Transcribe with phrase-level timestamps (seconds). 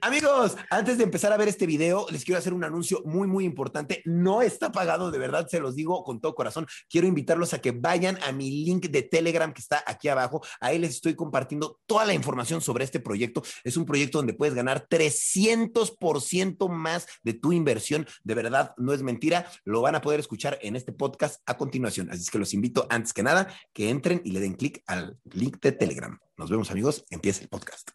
[0.00, 3.44] Amigos, antes de empezar a ver este video, les quiero hacer un anuncio muy, muy
[3.44, 4.02] importante.
[4.04, 6.66] No está pagado, de verdad, se los digo con todo corazón.
[6.88, 10.42] Quiero invitarlos a que vayan a mi link de Telegram que está aquí abajo.
[10.60, 13.42] Ahí les estoy compartiendo toda la información sobre este proyecto.
[13.64, 18.06] Es un proyecto donde puedes ganar 300% más de tu inversión.
[18.22, 19.50] De verdad, no es mentira.
[19.64, 22.10] Lo van a poder escuchar en este podcast a continuación.
[22.10, 25.18] Así es que los invito, antes que nada, que entren y le den clic al
[25.24, 26.18] link de Telegram.
[26.36, 27.04] Nos vemos, amigos.
[27.10, 27.90] Empieza el podcast.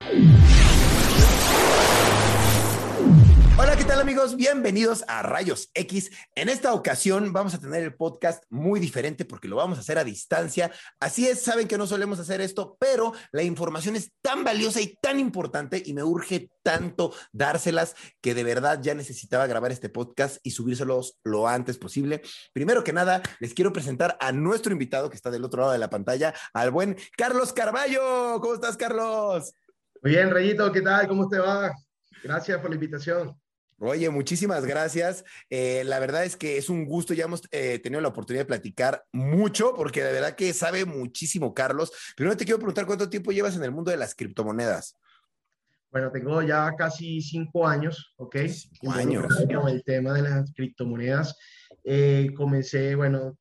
[0.00, 0.30] うん。
[3.62, 4.36] Hola, ¿qué tal amigos?
[4.36, 6.10] Bienvenidos a Rayos X.
[6.34, 9.98] En esta ocasión vamos a tener el podcast muy diferente porque lo vamos a hacer
[9.98, 10.72] a distancia.
[10.98, 14.96] Así es, saben que no solemos hacer esto, pero la información es tan valiosa y
[15.02, 20.38] tan importante y me urge tanto dárselas que de verdad ya necesitaba grabar este podcast
[20.42, 22.22] y subírselos lo antes posible.
[22.54, 25.78] Primero que nada, les quiero presentar a nuestro invitado que está del otro lado de
[25.78, 28.40] la pantalla, al buen Carlos Carballo.
[28.40, 29.52] ¿Cómo estás, Carlos?
[30.00, 31.06] Muy bien, Reyito, ¿qué tal?
[31.06, 31.70] ¿Cómo te va?
[32.24, 33.38] Gracias por la invitación.
[33.82, 35.24] Oye, muchísimas gracias.
[35.48, 38.48] Eh, la verdad es que es un gusto, ya hemos eh, tenido la oportunidad de
[38.48, 41.90] platicar mucho, porque de verdad que sabe muchísimo Carlos.
[42.14, 44.98] Primero te quiero preguntar cuánto tiempo llevas en el mundo de las criptomonedas.
[45.90, 48.36] Bueno, tengo ya casi cinco años, ¿ok?
[48.48, 49.26] Cinco años.
[49.50, 51.38] Con el tema de las criptomonedas.
[51.82, 53.38] Eh, comencé, bueno,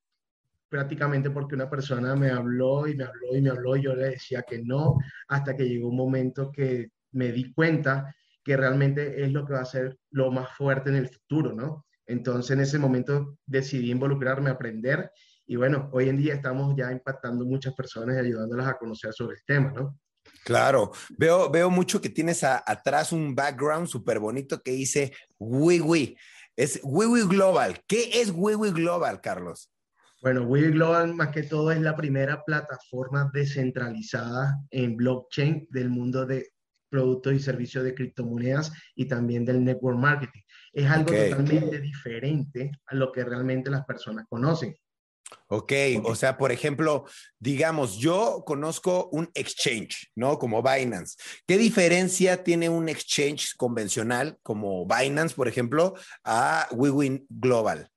[0.70, 4.12] prácticamente porque una persona me habló y me habló y me habló y yo le
[4.12, 8.16] decía que no, hasta que llegó un momento que me di cuenta
[8.50, 11.86] que realmente es lo que va a ser lo más fuerte en el futuro, ¿no?
[12.08, 15.12] Entonces en ese momento decidí involucrarme, aprender
[15.46, 19.36] y bueno, hoy en día estamos ya impactando muchas personas y ayudándolas a conocer sobre
[19.36, 20.00] el tema, ¿no?
[20.44, 26.18] Claro, veo, veo mucho que tienes atrás un background súper bonito que dice WiWi.
[26.56, 27.80] Es WiWi Global.
[27.88, 29.72] ¿Qué es WiWi Global, Carlos?
[30.24, 36.26] Bueno, Weave Global más que todo es la primera plataforma descentralizada en blockchain del mundo
[36.26, 36.50] de
[36.90, 40.42] productos y servicios de criptomonedas y también del network marketing.
[40.74, 44.76] Es algo totalmente diferente a lo que realmente las personas conocen.
[45.48, 45.74] Ok,
[46.04, 47.06] o sea, por ejemplo,
[47.40, 50.40] digamos, yo conozco un exchange, ¿no?
[50.40, 51.18] Como Binance.
[51.48, 57.90] ¿Qué diferencia tiene un exchange convencional como Binance, por ejemplo, a WeWin Global?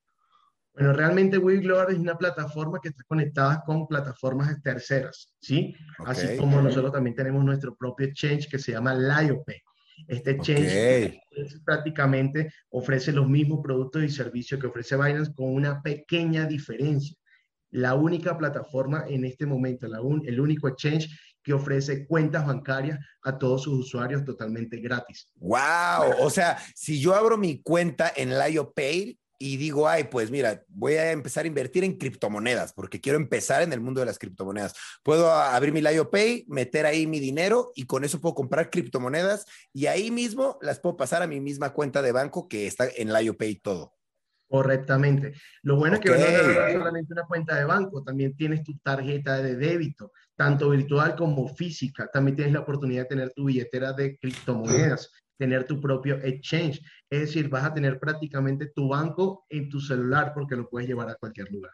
[0.73, 5.75] Bueno, realmente WeGlobe es una plataforma que está conectada con plataformas terceras, ¿sí?
[6.05, 9.61] Así como nosotros también tenemos nuestro propio exchange que se llama LioPay.
[10.07, 11.19] Este exchange
[11.63, 17.15] prácticamente ofrece los mismos productos y servicios que ofrece Binance con una pequeña diferencia.
[17.69, 21.09] La única plataforma en este momento, la el único exchange
[21.43, 25.29] que ofrece cuentas bancarias a todos sus usuarios totalmente gratis.
[25.35, 26.21] ¡Wow!
[26.21, 30.93] O sea, si yo abro mi cuenta en LioPay, y digo, ay, pues mira, voy
[30.93, 34.73] a empezar a invertir en criptomonedas porque quiero empezar en el mundo de las criptomonedas.
[35.03, 39.87] Puedo abrir mi LioPay, meter ahí mi dinero y con eso puedo comprar criptomonedas y
[39.87, 43.55] ahí mismo las puedo pasar a mi misma cuenta de banco que está en LioPay
[43.55, 43.93] todo.
[44.47, 45.33] Correctamente.
[45.61, 49.41] Lo bueno es que no es solamente una cuenta de banco, también tienes tu tarjeta
[49.41, 52.07] de débito, tanto virtual como física.
[52.13, 55.11] También tienes la oportunidad de tener tu billetera de criptomonedas
[55.43, 56.79] tener tu propio exchange.
[57.09, 61.09] Es decir, vas a tener prácticamente tu banco en tu celular porque lo puedes llevar
[61.09, 61.73] a cualquier lugar.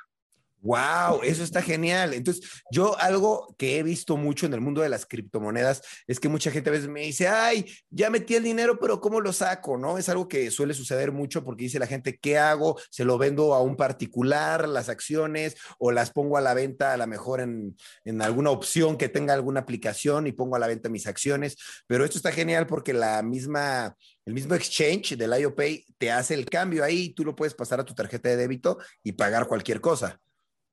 [0.62, 2.14] Wow, eso está genial.
[2.14, 6.28] Entonces, yo algo que he visto mucho en el mundo de las criptomonedas es que
[6.28, 9.78] mucha gente a veces me dice, ay, ya metí el dinero, pero ¿cómo lo saco?
[9.78, 9.98] ¿No?
[9.98, 12.78] Es algo que suele suceder mucho porque dice la gente, ¿qué hago?
[12.90, 16.98] ¿Se lo vendo a un particular, las acciones, o las pongo a la venta a
[16.98, 20.90] lo mejor en, en alguna opción que tenga alguna aplicación y pongo a la venta
[20.90, 21.56] mis acciones?
[21.88, 23.96] Pero esto está genial porque la misma
[24.26, 27.84] el mismo exchange del IOPay te hace el cambio ahí, tú lo puedes pasar a
[27.84, 30.20] tu tarjeta de débito y pagar cualquier cosa.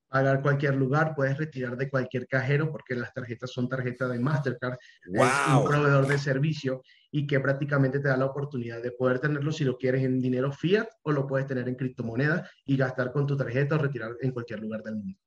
[0.08, 4.76] Pagar cualquier lugar, puedes retirar de cualquier cajero porque las tarjetas son tarjetas de Mastercard,
[5.06, 5.24] wow.
[5.24, 9.52] es un proveedor de servicio y que prácticamente te da la oportunidad de poder tenerlo
[9.52, 13.26] si lo quieres en dinero fiat o lo puedes tener en criptomonedas y gastar con
[13.26, 15.18] tu tarjeta o retirar en cualquier lugar del mundo.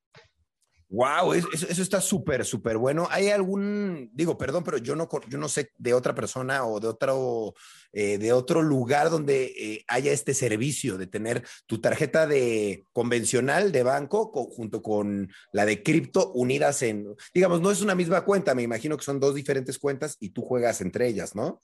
[0.91, 3.07] Wow, eso, está súper, súper bueno.
[3.11, 6.87] ¿Hay algún, digo, perdón, pero yo no, yo no sé de otra persona o de
[6.87, 7.53] otro,
[7.93, 13.71] eh, de otro lugar donde eh, haya este servicio de tener tu tarjeta de convencional
[13.71, 17.05] de banco junto con la de cripto unidas en,
[17.35, 20.41] digamos, no es una misma cuenta, me imagino que son dos diferentes cuentas y tú
[20.41, 21.61] juegas entre ellas, ¿no?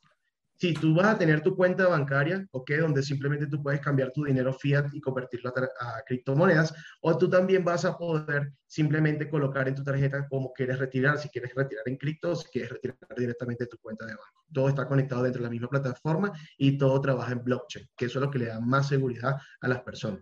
[0.57, 2.71] Si tú vas a tener tu cuenta bancaria, ¿ok?
[2.79, 7.63] Donde simplemente tú puedes cambiar tu dinero fiat y convertirlo a, criptomonedas, o tú también
[7.63, 11.97] vas a poder simplemente colocar en tu tarjeta cómo quieres retirar, si quieres retirar en
[11.97, 14.45] cripto o si quieres retirar directamente de tu cuenta de banco.
[14.53, 18.19] Todo está conectado dentro de la misma plataforma y todo trabaja en blockchain, que eso
[18.19, 20.21] es lo que le da más seguridad a las personas.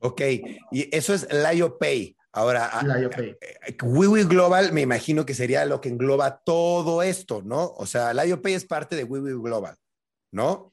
[0.00, 0.20] Ok,
[0.72, 2.16] y eso es LioPay.
[2.32, 3.36] Ahora, LioPay.
[3.82, 7.72] WiWi Global me imagino que sería lo que engloba todo esto, ¿no?
[7.76, 9.76] O sea, LioPay es parte de WiWi Global,
[10.30, 10.72] ¿no?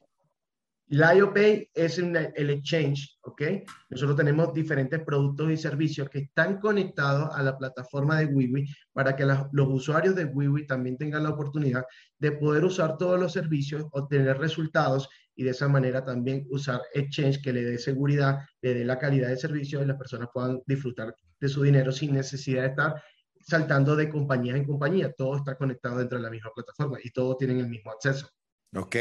[0.89, 3.41] LioPay es el exchange, ¿ok?
[3.89, 9.15] Nosotros tenemos diferentes productos y servicios que están conectados a la plataforma de WiWi para
[9.15, 11.83] que los usuarios de WiWi también tengan la oportunidad
[12.19, 17.41] de poder usar todos los servicios, obtener resultados y de esa manera también usar exchange
[17.41, 21.13] que le dé seguridad, le dé la calidad de servicio y las personas puedan disfrutar
[21.39, 23.03] de su dinero sin necesidad de estar
[23.39, 25.13] saltando de compañía en compañía.
[25.13, 28.29] Todo está conectado dentro de la misma plataforma y todos tienen el mismo acceso.
[28.75, 28.95] Ok.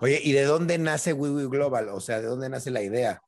[0.00, 1.88] Oye, ¿y de dónde nace WiWi Global?
[1.90, 3.20] O sea, ¿de dónde nace la idea?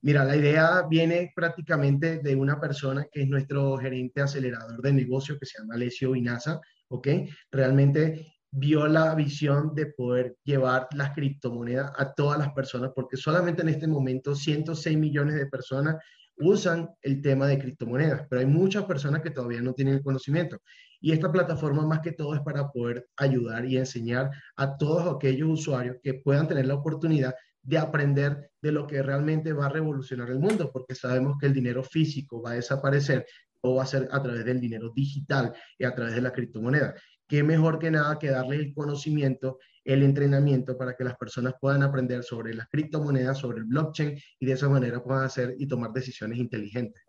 [0.00, 5.36] Mira, la idea viene prácticamente de una persona que es nuestro gerente acelerador de negocio,
[5.38, 7.08] que se llama Alessio Inaza, ¿ok?
[7.50, 13.62] Realmente vio la visión de poder llevar las criptomonedas a todas las personas, porque solamente
[13.62, 15.96] en este momento 106 millones de personas
[16.40, 20.58] usan el tema de criptomonedas, pero hay muchas personas que todavía no tienen el conocimiento.
[21.00, 25.48] Y esta plataforma más que todo es para poder ayudar y enseñar a todos aquellos
[25.48, 30.30] usuarios que puedan tener la oportunidad de aprender de lo que realmente va a revolucionar
[30.30, 33.26] el mundo, porque sabemos que el dinero físico va a desaparecer
[33.60, 36.94] o va a ser a través del dinero digital y a través de la criptomoneda.
[37.26, 39.58] ¿Qué mejor que nada que darle el conocimiento
[39.88, 44.46] el entrenamiento para que las personas puedan aprender sobre las criptomonedas, sobre el blockchain y
[44.46, 47.02] de esa manera puedan hacer y tomar decisiones inteligentes.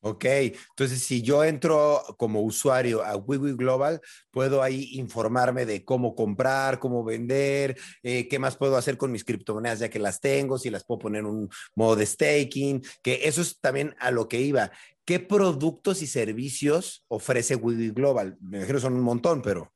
[0.00, 6.14] Ok, entonces si yo entro como usuario a WiWi Global, puedo ahí informarme de cómo
[6.14, 10.58] comprar, cómo vender, eh, qué más puedo hacer con mis criptomonedas ya que las tengo,
[10.58, 14.26] si las puedo poner en un modo de staking, que eso es también a lo
[14.26, 14.70] que iba.
[15.04, 18.38] ¿Qué productos y servicios ofrece WiWi Global?
[18.40, 19.72] Me imagino son un montón, pero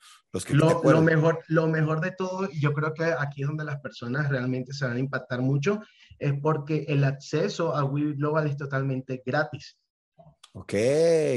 [0.50, 4.72] lo, mejor, lo mejor de todo, yo creo que aquí es donde las personas realmente
[4.72, 5.80] se van a impactar mucho,
[6.18, 9.76] es porque el acceso a Wii Global es totalmente gratis.
[10.52, 10.74] Ok,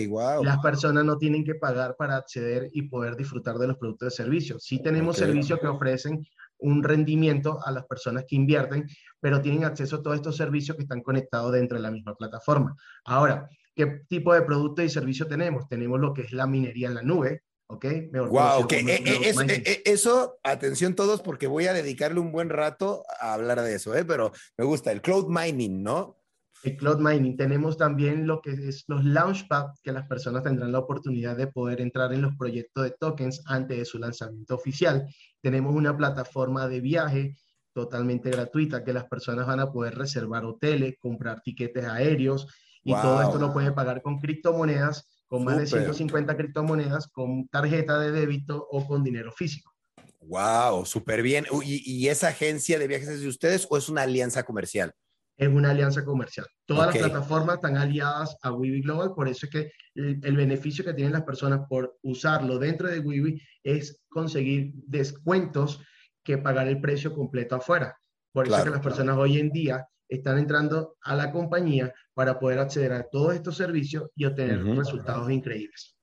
[0.10, 0.44] wow.
[0.44, 4.24] Las personas no tienen que pagar para acceder y poder disfrutar de los productos de
[4.24, 4.60] servicio.
[4.60, 6.25] Sí tenemos servicios que ofrecen
[6.60, 8.88] un rendimiento a las personas que invierten,
[9.19, 12.75] pero tienen acceso a todos estos servicios que están conectados dentro de la misma plataforma.
[13.06, 15.68] Ahora, ¿qué tipo de producto y servicio tenemos?
[15.68, 17.44] Tenemos lo que es la minería en la nube,
[17.74, 17.86] ¿ok?
[18.30, 23.04] wow, que eh, eh, eh, eso, atención todos, porque voy a dedicarle un buen rato
[23.20, 24.06] a hablar de eso, ¿eh?
[24.06, 26.20] Pero me gusta el cloud mining, ¿no?
[26.64, 27.36] El cloud mining.
[27.36, 31.81] Tenemos también lo que es los launchpad, que las personas tendrán la oportunidad de poder
[31.81, 35.06] entrar en los proyectos de tokens antes de su lanzamiento oficial.
[35.42, 37.36] Tenemos una plataforma de viaje
[37.74, 42.47] totalmente gratuita que las personas van a poder reservar hoteles, comprar tiquetes aéreos
[42.83, 47.97] y todo esto lo pueden pagar con criptomonedas con más de 150 criptomonedas, con tarjeta
[47.97, 49.73] de débito o con dinero físico.
[50.19, 51.47] Wow, súper bien.
[51.63, 54.94] ¿Y, esa agencia de viajes es de ustedes o es una alianza comercial?
[55.35, 56.45] Es una alianza comercial.
[56.68, 60.94] Todas las plataformas están aliadas a Wiwi Global, por eso es que el, beneficio que
[60.94, 65.81] tienen las personas por usarlo dentro de Wiwi es conseguir descuentos
[66.23, 67.97] que pagar el precio completo afuera.
[68.31, 72.40] Por eso es que las personas hoy en día están entrando a la compañía para
[72.40, 75.96] poder acceder a todos estos servicios y obtener resultados increíbles.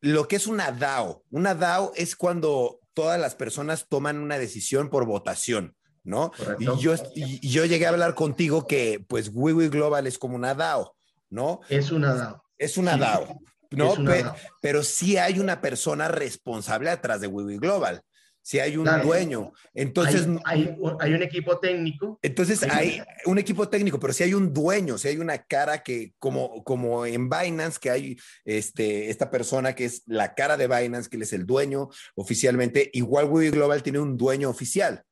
[0.00, 4.88] Lo que es una DAO, una DAO es cuando todas las personas toman una decisión
[4.88, 6.32] por votación, ¿no?
[6.58, 10.96] Y yo, yo llegué a hablar contigo que pues WiWi Global es como una DAO,
[11.28, 11.60] ¿no?
[11.68, 12.42] Es una DAO.
[12.56, 13.40] Es una DAO.
[13.70, 13.94] ¿no?
[14.04, 18.02] Pero, pero, sí hay una persona responsable atrás de WiWi Global
[18.42, 19.52] si hay un dueño.
[19.74, 22.18] Entonces, hay, hay, un equipo técnico.
[22.22, 26.14] Entonces, hay un equipo técnico, pero si hay un dueño, si hay una cara que,
[26.18, 31.08] como, como en Binance, que hay este, esta persona que es la cara de Binance,
[31.08, 35.04] que él es el dueño oficialmente, igual Wii Global tiene un dueño oficial.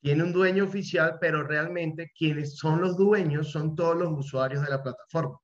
[0.00, 4.70] Tiene un dueño oficial, pero realmente quienes son los dueños son todos los usuarios de
[4.70, 5.38] la plataforma.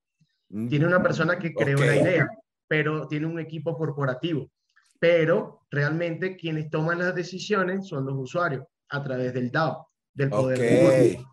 [0.51, 0.69] Mm.
[0.69, 2.29] Tiene una persona que creó la idea,
[2.69, 4.51] pero tiene un equipo corporativo.
[5.03, 10.59] Pero realmente quienes toman las decisiones son los usuarios a través del DAO, del poder
[10.59, 11.25] okay.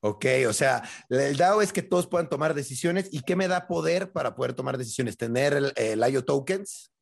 [0.00, 3.10] Ok, o sea, el DAO es que todos puedan tomar decisiones.
[3.12, 5.18] ¿Y qué me da poder para poder tomar decisiones?
[5.18, 6.94] ¿Tener el, el IO tokens?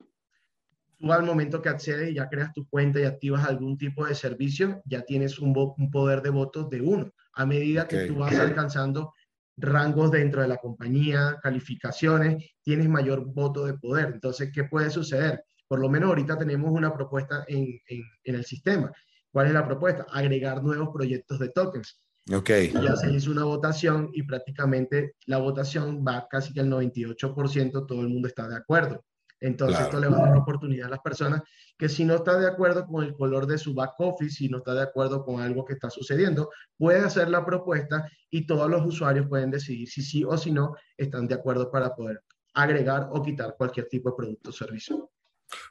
[0.98, 4.16] Tú al momento que accedes y ya creas tu cuenta y activas algún tipo de
[4.16, 7.12] servicio, ya tienes un, un poder de votos de uno.
[7.34, 9.14] A medida que tú vas alcanzando
[9.56, 14.10] rangos dentro de la compañía, calificaciones, tienes mayor voto de poder.
[14.14, 15.44] Entonces, ¿qué puede suceder?
[15.72, 18.92] Por lo menos ahorita tenemos una propuesta en, en, en el sistema.
[19.30, 20.04] ¿Cuál es la propuesta?
[20.10, 21.98] Agregar nuevos proyectos de tokens.
[22.30, 22.70] Okay.
[22.72, 28.02] Ya se hizo una votación y prácticamente la votación va casi que el 98%, todo
[28.02, 29.02] el mundo está de acuerdo.
[29.40, 31.40] Entonces esto le va a dar oportunidad a las personas
[31.78, 34.58] que si no está de acuerdo con el color de su back office, si no
[34.58, 38.84] está de acuerdo con algo que está sucediendo, puede hacer la propuesta y todos los
[38.84, 43.22] usuarios pueden decidir si sí o si no están de acuerdo para poder agregar o
[43.22, 45.08] quitar cualquier tipo de producto o servicio.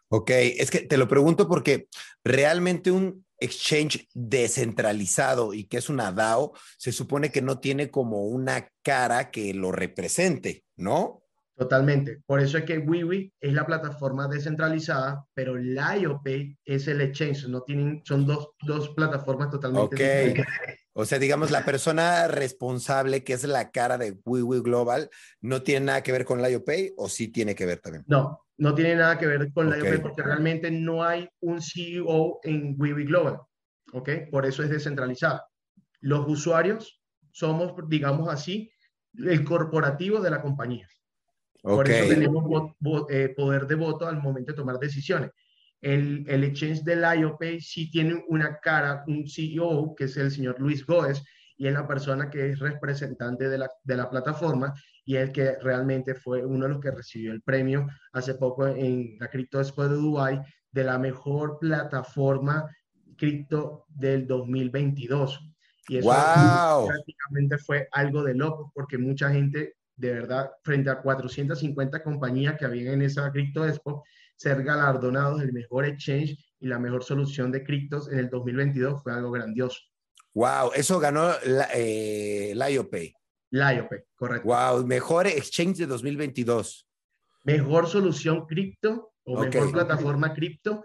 [0.10, 1.88] Ok, es que te lo pregunto porque
[2.24, 8.26] realmente un exchange descentralizado y que es una DAO, se supone que no tiene como
[8.26, 11.24] una cara que lo represente, ¿no?
[11.58, 12.22] Totalmente.
[12.26, 17.48] Por eso es que WiWi es la plataforma descentralizada, pero LioPay es el exchange.
[17.50, 20.46] No tienen, son dos, dos plataformas totalmente diferentes.
[20.94, 25.10] O sea, digamos, la persona responsable, que es la cara de WiWi Global,
[25.40, 28.04] ¿no tiene nada que ver con LioPay o sí tiene que ver también?
[28.08, 29.92] No, no tiene nada que ver con okay.
[29.92, 33.40] la porque realmente no hay un CEO en Wiwi Global,
[33.92, 34.10] ¿ok?
[34.30, 35.48] Por eso es descentralizada.
[36.02, 37.02] Los usuarios
[37.32, 38.72] somos, digamos así,
[39.18, 40.88] el corporativo de la compañía.
[41.64, 41.76] Okay.
[41.76, 42.76] Por eso tenemos
[43.10, 45.32] eh, poder de voto al momento de tomar decisiones.
[45.82, 50.60] El, el exchange del IOPay sí tiene una cara, un CEO, que es el señor
[50.60, 51.24] Luis Góez,
[51.58, 54.72] y es la persona que es representante de la, de la plataforma
[55.06, 59.18] y el que realmente fue uno de los que recibió el premio hace poco en
[59.20, 60.42] la Crypto Expo de Dubai
[60.72, 62.70] de la mejor plataforma
[63.18, 65.40] cripto del 2022.
[65.88, 66.88] Y eso wow.
[66.88, 72.66] prácticamente fue algo de loco porque mucha gente, de verdad, frente a 450 compañías que
[72.66, 74.04] habían en esa Crypto Expo,
[74.36, 79.14] ser galardonados el mejor exchange y la mejor solución de criptos en el 2022 fue
[79.14, 79.80] algo grandioso.
[80.34, 83.14] Wow, eso ganó la, eh, LioPay.
[83.52, 84.48] LioPay, correcto.
[84.48, 86.88] Wow, mejor exchange de 2022.
[87.44, 89.50] Mejor solución cripto o okay.
[89.50, 90.84] mejor plataforma cripto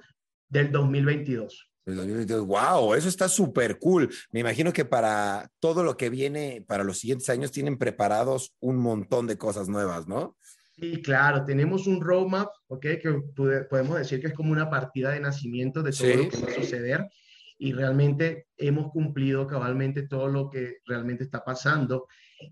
[0.49, 1.71] del 2022.
[1.87, 2.47] Del 2022.
[2.47, 4.13] Wow, eso está súper cool.
[4.33, 8.77] Me imagino que para todo lo que viene para los siguientes años tienen preparados un
[8.77, 10.37] montón de cosas nuevas, ¿no?
[10.75, 12.87] Sí, claro, tenemos un roadmap, ¿ok?
[13.01, 13.23] Que
[13.71, 16.17] podemos decir que es como una partida de nacimiento de todo sí.
[16.17, 17.07] lo que va a suceder
[17.59, 22.07] y realmente hemos cumplido cabalmente todo lo que realmente está pasando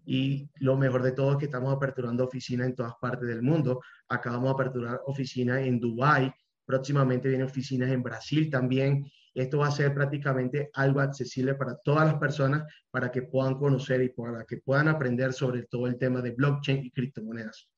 [0.05, 3.81] y lo mejor de todo es que estamos aperturando oficinas en todas partes del mundo.
[4.09, 6.33] Acabamos de aperturar oficinas en Dubai,
[6.65, 9.11] próximamente vienen oficinas en Brasil también.
[9.35, 14.01] Esto va a ser prácticamente algo accesible para todas las personas para que puedan conocer
[14.03, 17.69] y para que puedan aprender sobre todo el tema de blockchain y criptomonedas.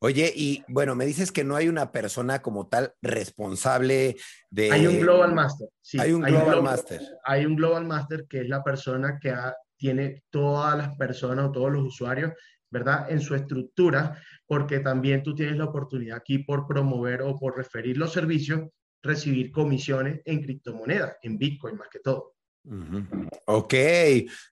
[0.00, 4.14] Oye, y bueno, me dices que no hay una persona como tal responsable
[4.48, 4.70] de...
[4.70, 5.98] Hay un Global Master, sí.
[5.98, 7.00] Hay un Global, hay un global Master.
[7.24, 11.52] Hay un Global Master que es la persona que ha, tiene todas las personas o
[11.52, 12.32] todos los usuarios,
[12.70, 13.10] ¿verdad?
[13.10, 17.96] En su estructura, porque también tú tienes la oportunidad aquí por promover o por referir
[17.96, 18.68] los servicios,
[19.02, 22.34] recibir comisiones en criptomonedas, en Bitcoin más que todo.
[23.46, 23.74] Ok,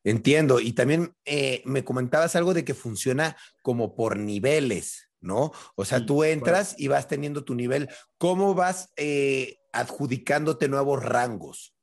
[0.05, 0.61] entiendo.
[0.61, 5.07] Y también eh, me comentabas algo de que funciona como por niveles.
[5.21, 5.51] ¿no?
[5.75, 6.85] O sea, sí, tú entras bueno.
[6.85, 7.89] y vas teniendo tu nivel.
[8.17, 11.76] ¿Cómo vas eh, adjudicándote nuevos rangos?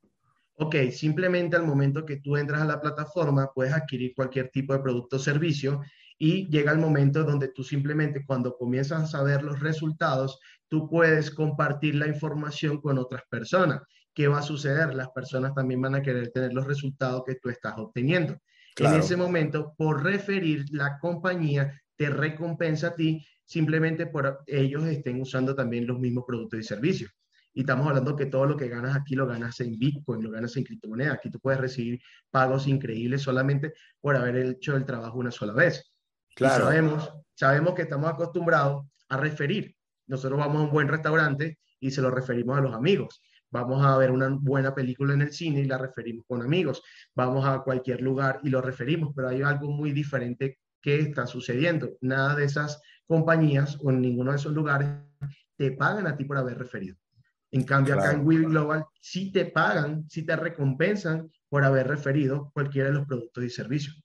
[0.55, 4.79] Ok, simplemente al momento que tú entras a la plataforma puedes adquirir cualquier tipo de
[4.79, 5.81] producto o servicio
[6.17, 11.31] y llega el momento donde tú simplemente cuando comienzas a ver los resultados, tú puedes
[11.31, 13.81] compartir la información con otras personas.
[14.13, 14.93] ¿Qué va a suceder?
[14.93, 18.37] Las personas también van a querer tener los resultados que tú estás obteniendo.
[18.75, 18.95] Claro.
[18.95, 25.19] En ese momento, por referir, la compañía te recompensa a ti simplemente por ellos estén
[25.19, 27.11] usando también los mismos productos y servicios.
[27.53, 30.55] Y estamos hablando que todo lo que ganas aquí lo ganas en Bitcoin, lo ganas
[30.57, 31.15] en criptomonedas.
[31.15, 35.93] Aquí tú puedes recibir pagos increíbles solamente por haber hecho el trabajo una sola vez.
[36.35, 36.63] Claro.
[36.63, 39.75] Y sabemos, sabemos que estamos acostumbrados a referir.
[40.07, 43.21] Nosotros vamos a un buen restaurante y se lo referimos a los amigos.
[43.51, 46.81] Vamos a ver una buena película en el cine y la referimos con amigos.
[47.13, 51.91] Vamos a cualquier lugar y lo referimos, pero hay algo muy diferente que está sucediendo.
[52.01, 54.89] Nada de esas compañías o en ninguno de esos lugares
[55.55, 56.97] te pagan a ti por haber referido.
[57.53, 58.09] En cambio, claro.
[58.09, 62.95] acá en Weaving Global sí te pagan, sí te recompensan por haber referido cualquiera de
[62.95, 64.03] los productos y servicios.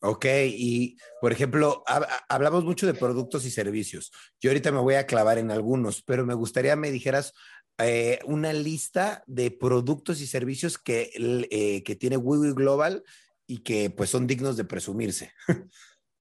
[0.00, 1.82] Ok, y por ejemplo,
[2.28, 4.12] hablamos mucho de productos y servicios.
[4.40, 7.32] Yo ahorita me voy a clavar en algunos, pero me gustaría me dijeras
[7.78, 11.10] eh, una lista de productos y servicios que,
[11.50, 13.02] eh, que tiene WiWi Global
[13.48, 15.32] y que pues son dignos de presumirse.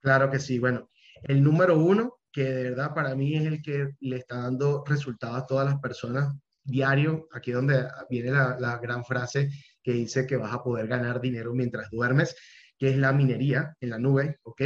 [0.01, 0.59] Claro que sí.
[0.59, 0.91] Bueno,
[1.23, 5.41] el número uno, que de verdad para mí es el que le está dando resultados
[5.41, 6.31] a todas las personas
[6.65, 9.49] diario, aquí donde viene la, la gran frase
[9.81, 12.35] que dice que vas a poder ganar dinero mientras duermes,
[12.77, 14.61] que es la minería en la nube, ¿ok?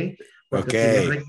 [0.49, 1.23] Porque Tienes,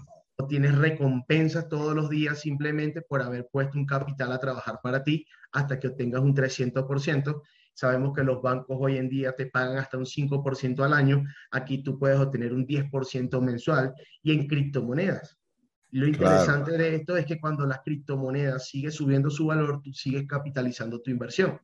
[0.48, 5.26] tienes recompensas todos los días simplemente por haber puesto un capital a trabajar para ti
[5.52, 7.42] hasta que obtengas un 300%.
[7.74, 11.24] Sabemos que los bancos hoy en día te pagan hasta un 5% al año.
[11.50, 15.39] Aquí tú puedes obtener un 10% mensual y en criptomonedas.
[15.92, 20.26] Lo interesante de esto es que cuando las criptomonedas siguen subiendo su valor, tú sigues
[20.26, 21.60] capitalizando tu inversión.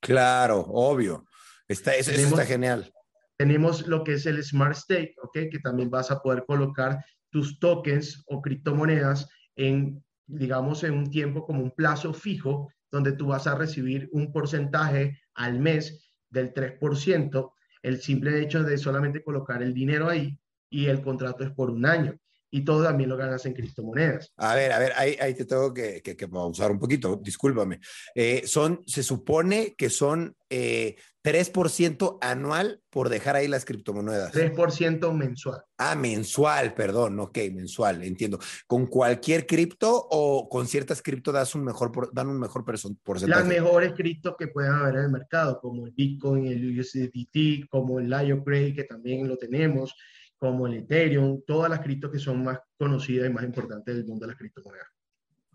[0.00, 1.26] Claro, obvio.
[1.68, 2.90] Está, eso está genial.
[3.36, 5.38] Tenemos lo que es el Smart Stake, ¿ok?
[5.50, 11.44] Que también vas a poder colocar tus tokens o criptomonedas en, digamos, en un tiempo
[11.44, 17.52] como un plazo fijo, donde tú vas a recibir un porcentaje al mes del 3%,
[17.82, 20.38] el simple hecho de solamente colocar el dinero ahí
[20.70, 22.18] y el contrato es por un año
[22.50, 24.32] y todo también lo ganas en criptomonedas.
[24.36, 27.80] A ver, a ver, ahí, ahí te tengo que, que, que pausar un poquito, discúlpame.
[28.14, 34.32] Eh, son, se supone que son eh, 3% anual por dejar ahí las criptomonedas.
[34.32, 35.60] 3% mensual.
[35.76, 38.38] Ah, mensual, perdón, ok, mensual, entiendo.
[38.68, 43.28] ¿Con cualquier cripto o con ciertas cripto das un mejor, dan un mejor porcentaje?
[43.28, 47.98] Las mejores criptos que puedan haber en el mercado, como el Bitcoin, el USDT, como
[47.98, 49.96] el LioPray, que también lo tenemos
[50.38, 54.26] como el Ethereum, todas las criptos que son más conocidas y más importantes del mundo
[54.26, 54.88] de las criptomonedas.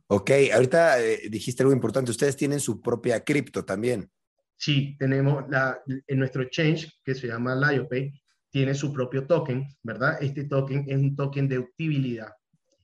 [0.07, 4.09] Ok, ahorita eh, dijiste algo importante, ustedes tienen su propia cripto también.
[4.57, 8.11] Sí, tenemos la, en nuestro exchange que se llama LioPay,
[8.50, 10.21] tiene su propio token, ¿verdad?
[10.21, 12.33] Este token es un token de utilidad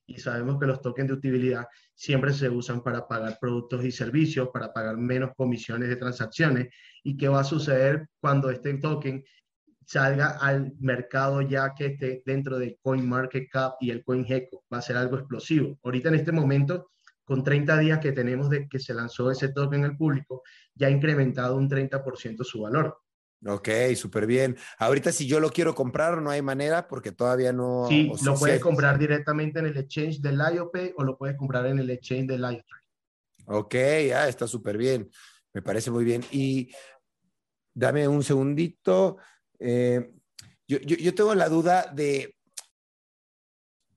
[0.08, 4.50] y sabemos que los tokens de utilidad siempre se usan para pagar productos y servicios,
[4.54, 6.74] para pagar menos comisiones de transacciones.
[7.04, 9.24] ¿Y qué va a suceder cuando este token
[9.88, 14.66] salga al mercado ya que esté dentro de CoinMarketCap y el CoinGecko.
[14.72, 15.80] Va a ser algo explosivo.
[15.82, 16.92] Ahorita en este momento,
[17.24, 20.44] con 30 días que tenemos de que se lanzó ese token al público,
[20.76, 22.98] ya ha incrementado un 30% su valor.
[23.46, 24.58] Ok, súper bien.
[24.78, 27.86] Ahorita si yo lo quiero comprar, no hay manera porque todavía no...
[27.88, 31.80] Sí, lo puedes comprar directamente en el exchange del LioPay o lo puedes comprar en
[31.80, 32.84] el exchange del LioTrade.
[33.46, 33.76] Ok,
[34.14, 35.10] ah, está súper bien.
[35.54, 36.26] Me parece muy bien.
[36.32, 36.72] Y
[37.74, 39.18] dame un segundito.
[39.60, 40.14] Eh,
[40.68, 42.36] yo, tengo la duda de,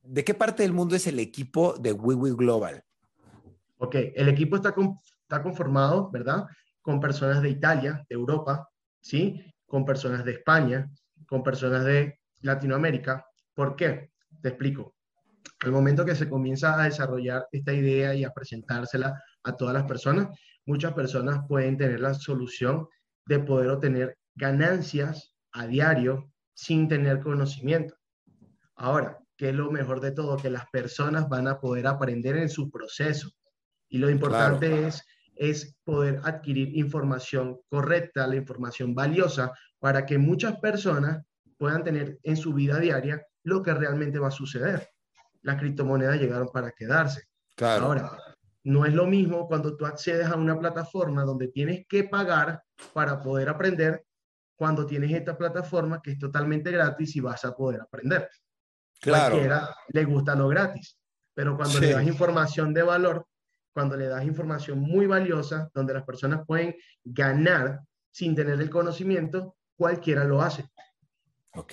[0.03, 2.85] ¿de qué parte del mundo es el equipo de WiWi Global?
[3.79, 4.75] Ok, el equipo está,
[5.23, 6.45] está conformado, ¿verdad?
[6.81, 8.69] Con personas de Italia, de Europa,
[9.01, 9.43] ¿sí?
[9.67, 10.89] Con personas de España,
[11.27, 13.25] con personas de Latinoamérica.
[13.55, 14.13] ¿Por qué?
[14.41, 14.95] Te explico.
[15.61, 19.85] Al momento que se comienza a desarrollar esta idea y a presentársela a todas las
[19.85, 20.29] personas,
[20.67, 22.87] muchas personas pueden tener la solución
[23.27, 27.95] de poder obtener ganancias a diario sin tener conocimiento.
[28.77, 30.37] Ahora, ¿qué es lo mejor de todo?
[30.37, 33.31] Que las personas van a poder aprender en su proceso.
[33.89, 40.59] Y lo importante es, es poder adquirir información correcta, la información valiosa, para que muchas
[40.61, 41.25] personas
[41.57, 44.89] puedan tener en su vida diaria lo que realmente va a suceder.
[45.43, 47.23] Las criptomonedas llegaron para quedarse.
[47.57, 47.87] Claro.
[47.87, 48.19] Ahora,
[48.65, 53.21] no es lo mismo cuando tú accedes a una plataforma donde tienes que pagar para
[53.21, 54.05] poder aprender
[54.61, 58.29] cuando tienes esta plataforma que es totalmente gratis y vas a poder aprender.
[59.01, 59.31] Claro.
[59.31, 60.99] Cualquiera le gusta lo gratis,
[61.33, 63.27] pero cuando le das información de valor,
[63.73, 69.57] cuando le das información muy valiosa, donde las personas pueden ganar sin tener el conocimiento,
[69.79, 70.67] cualquiera lo hace.
[71.55, 71.73] Ok,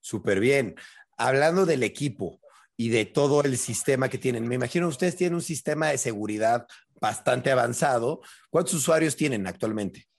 [0.00, 0.76] súper bien.
[1.18, 2.40] Hablando del equipo
[2.78, 6.66] y de todo el sistema que tienen, me imagino ustedes tienen un sistema de seguridad
[6.98, 8.22] bastante avanzado.
[8.48, 10.09] ¿Cuántos usuarios tienen actualmente?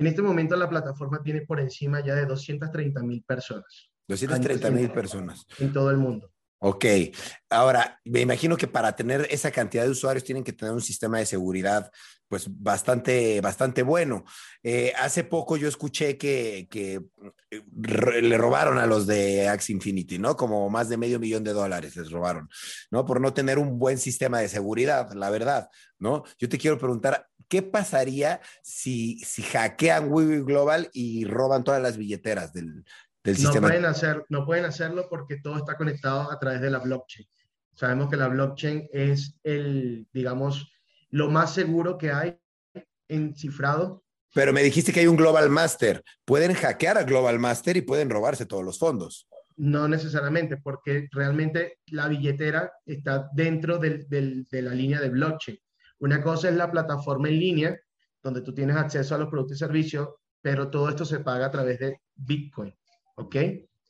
[0.00, 3.90] En este momento la plataforma tiene por encima ya de 230 mil personas.
[4.08, 5.46] 230 mil personas.
[5.58, 6.32] En todo el mundo.
[6.62, 6.84] Ok,
[7.48, 11.18] ahora me imagino que para tener esa cantidad de usuarios tienen que tener un sistema
[11.18, 11.90] de seguridad
[12.28, 14.24] pues bastante, bastante bueno.
[14.62, 17.00] Eh, hace poco yo escuché que, que
[17.50, 20.36] le robaron a los de Axe Infinity, ¿no?
[20.36, 22.48] Como más de medio millón de dólares les robaron,
[22.90, 23.06] ¿no?
[23.06, 26.24] Por no tener un buen sistema de seguridad, la verdad, ¿no?
[26.38, 31.96] Yo te quiero preguntar, ¿qué pasaría si, si hackean Wiwi Global y roban todas las
[31.96, 32.84] billeteras del,
[33.24, 37.26] no Pueden hacer, no pueden hacerlo porque todo está conectado a través de la blockchain.
[37.74, 40.72] Sabemos que la blockchain es el, digamos,
[41.10, 42.38] lo más seguro que hay
[43.08, 44.04] en cifrado.
[44.34, 46.02] Pero me dijiste que hay un Global Master.
[46.24, 49.28] Pueden hackear a Global Master y pueden robarse todos los fondos.
[49.56, 55.58] No necesariamente, porque realmente la billetera está dentro de la línea de blockchain.
[55.98, 57.80] Una cosa es la plataforma en línea,
[58.22, 60.08] donde tú tienes acceso a los productos y servicios,
[60.40, 62.74] pero todo esto se paga a través de Bitcoin,
[63.20, 63.36] ¿ok?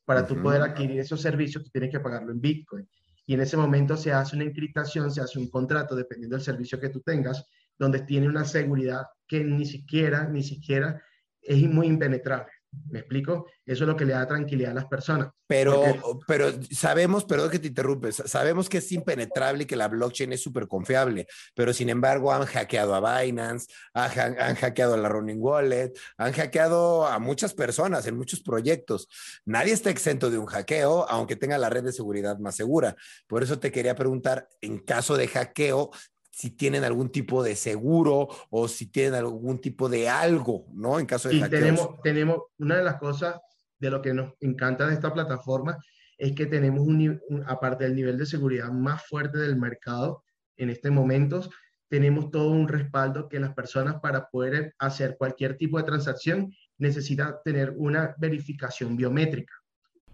[0.04, 2.88] Para tú poder adquirir esos servicios, tú tienes que pagarlo en Bitcoin.
[3.26, 6.80] Y en ese momento se hace una encriptación, se hace un contrato, dependiendo del servicio
[6.80, 7.44] que tú tengas,
[7.78, 11.00] donde tiene una seguridad que ni siquiera, ni siquiera
[11.40, 12.50] es muy impenetrable.
[12.88, 13.46] ¿Me explico?
[13.66, 15.30] Eso es lo que le da tranquilidad a las personas.
[15.48, 15.82] Pero,
[16.28, 20.40] pero sabemos, perdón que te interrumpes, sabemos que es impenetrable y que la blockchain es
[20.40, 25.40] súper confiable, pero sin embargo han hackeado a Binance, han, han, hackeado a la Running
[25.40, 29.08] Wallet, han hackeado a muchas personas en muchos proyectos.
[29.44, 32.94] Nadie está exento de un hackeo, aunque tenga la red de seguridad más segura.
[33.26, 35.90] Por eso te quería preguntar, en caso de hackeo,
[36.30, 40.98] si tienen algún tipo de seguro o si tienen algún tipo de algo, ¿no?
[40.98, 43.36] En caso de sí, tenemos, tenemos una de las cosas
[43.78, 45.78] de lo que nos encanta de esta plataforma
[46.20, 50.22] es que tenemos un, aparte del nivel de seguridad más fuerte del mercado
[50.58, 51.48] en este momento,
[51.88, 57.36] tenemos todo un respaldo que las personas para poder hacer cualquier tipo de transacción necesitan
[57.42, 59.54] tener una verificación biométrica.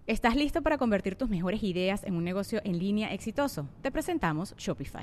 [0.06, 3.68] ¿Estás listo para convertir tus mejores ideas en un negocio en línea exitoso?
[3.82, 5.02] Te presentamos Shopify.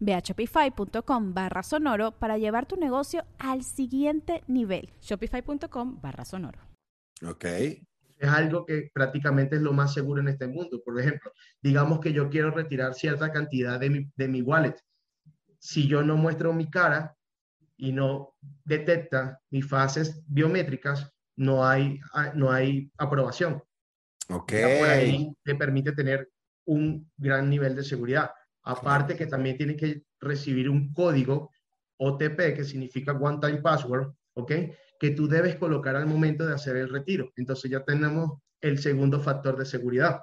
[0.00, 4.90] Ve a shopify.com barra sonoro para llevar tu negocio al siguiente nivel.
[5.00, 6.60] Shopify.com barra sonoro.
[7.26, 7.44] Ok.
[7.44, 10.82] Es algo que prácticamente es lo más seguro en este mundo.
[10.84, 14.76] Por ejemplo, digamos que yo quiero retirar cierta cantidad de mi, de mi wallet.
[15.58, 17.16] Si yo no muestro mi cara
[17.76, 21.98] y no detecta mis fases biométricas, no hay,
[22.34, 23.62] no hay aprobación.
[24.28, 24.52] Ok.
[24.78, 26.30] por ahí te permite tener
[26.66, 28.30] un gran nivel de seguridad.
[28.62, 31.50] Aparte que también tiene que recibir un código
[31.98, 34.52] OTP, que significa One Time Password, ¿ok?
[34.98, 37.30] Que tú debes colocar al momento de hacer el retiro.
[37.36, 40.20] Entonces ya tenemos el segundo factor de seguridad.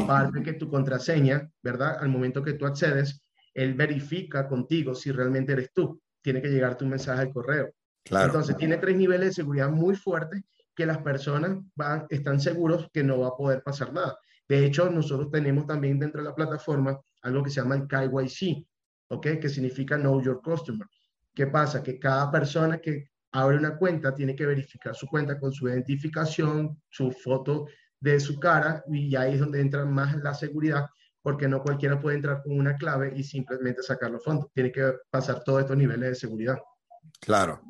[0.00, 1.98] Aparte que tu contraseña, ¿verdad?
[2.00, 3.22] Al momento que tú accedes,
[3.54, 6.00] él verifica contigo si realmente eres tú.
[6.22, 7.72] Tiene que llegarte un mensaje al correo.
[8.04, 8.26] Claro.
[8.26, 10.42] Entonces tiene tres niveles de seguridad muy fuertes
[10.74, 14.16] que las personas van, están seguros que no va a poder pasar nada.
[14.48, 18.66] De hecho, nosotros tenemos también dentro de la plataforma algo que se llama el KYC,
[19.08, 19.26] ¿ok?
[19.40, 20.86] Que significa Know Your Customer.
[21.34, 21.82] ¿Qué pasa?
[21.82, 26.80] Que cada persona que abre una cuenta tiene que verificar su cuenta con su identificación,
[26.90, 27.66] su foto
[28.00, 30.86] de su cara y ahí es donde entra más la seguridad
[31.22, 34.50] porque no cualquiera puede entrar con una clave y simplemente sacar los fondos.
[34.52, 36.58] Tiene que pasar todos estos niveles de seguridad.
[37.20, 37.62] Claro.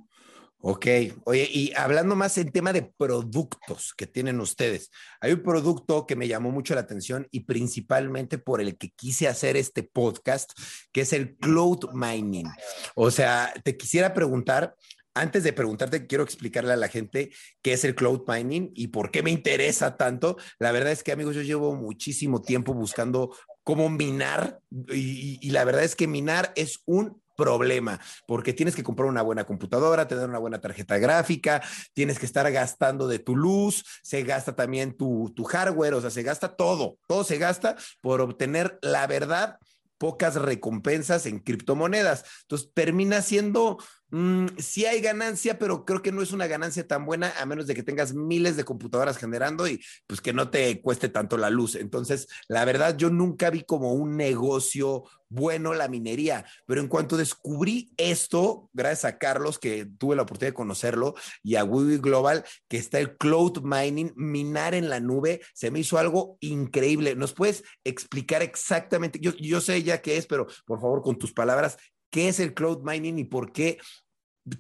[0.64, 0.86] Ok,
[1.24, 6.14] oye, y hablando más en tema de productos que tienen ustedes, hay un producto que
[6.14, 10.52] me llamó mucho la atención y principalmente por el que quise hacer este podcast,
[10.92, 12.46] que es el cloud mining.
[12.94, 14.76] O sea, te quisiera preguntar,
[15.14, 19.10] antes de preguntarte, quiero explicarle a la gente qué es el cloud mining y por
[19.10, 20.36] qué me interesa tanto.
[20.60, 25.64] La verdad es que, amigos, yo llevo muchísimo tiempo buscando cómo minar y, y la
[25.64, 30.28] verdad es que minar es un problema, porque tienes que comprar una buena computadora, tener
[30.28, 31.62] una buena tarjeta gráfica,
[31.94, 36.10] tienes que estar gastando de tu luz, se gasta también tu, tu hardware, o sea,
[36.10, 39.58] se gasta todo, todo se gasta por obtener la verdad
[40.02, 42.24] pocas recompensas en criptomonedas.
[42.42, 43.78] Entonces termina siendo,
[44.12, 47.66] mm, sí hay ganancia, pero creo que no es una ganancia tan buena a menos
[47.66, 51.50] de que tengas miles de computadoras generando y pues que no te cueste tanto la
[51.50, 51.74] luz.
[51.74, 57.16] Entonces, la verdad, yo nunca vi como un negocio bueno la minería, pero en cuanto
[57.16, 62.44] descubrí esto, gracias a Carlos, que tuve la oportunidad de conocerlo, y a Wiwi Global,
[62.68, 67.16] que está el cloud mining, minar en la nube, se me hizo algo increíble.
[67.16, 69.18] ¿Nos puedes explicar exactamente?
[69.20, 71.78] Yo, yo sé ya qué es, pero por favor, con tus palabras,
[72.12, 73.78] ¿qué es el cloud mining y por qué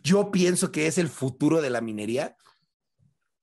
[0.02, 2.34] yo pienso que es el futuro de la minería?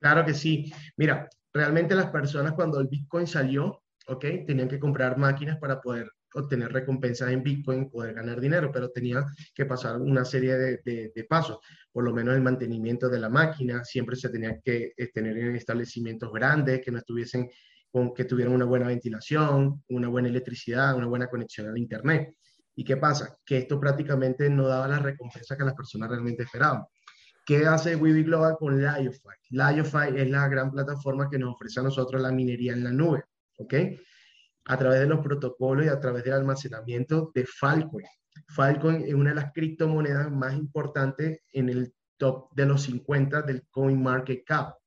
[0.02, 0.74] Claro que sí.
[0.98, 4.26] Mira, realmente las personas cuando el Bitcoin salió, ¿ok?
[4.48, 9.26] Tenían que comprar máquinas para poder obtener recompensas en Bitcoin, poder ganar dinero, pero tenía
[9.54, 11.58] que pasar una serie de, de, pasos,
[11.92, 15.56] por lo menos el mantenimiento de la máquina, siempre se tenía que eh, tener en
[15.56, 17.50] establecimientos grandes, que no estuviesen
[17.92, 22.36] con que tuvieran una buena ventilación, una buena electricidad, una buena conexión al Internet.
[22.80, 23.38] ¿Y qué pasa?
[23.46, 26.86] Que esto prácticamente no daba la recompensa que las personas realmente esperaban.
[27.46, 29.20] ¿Qué hace Weeby Global con Liofy?
[29.50, 33.26] Liofy es la gran plataforma que nos ofrece a nosotros la minería en la nube,
[33.58, 33.74] ¿ok?
[34.64, 38.02] A través de los protocolos y a través del almacenamiento de Falcon.
[38.48, 43.68] Falcon es una de las criptomonedas más importantes en el top de los 50 del
[43.72, 44.78] CoinMarketCap.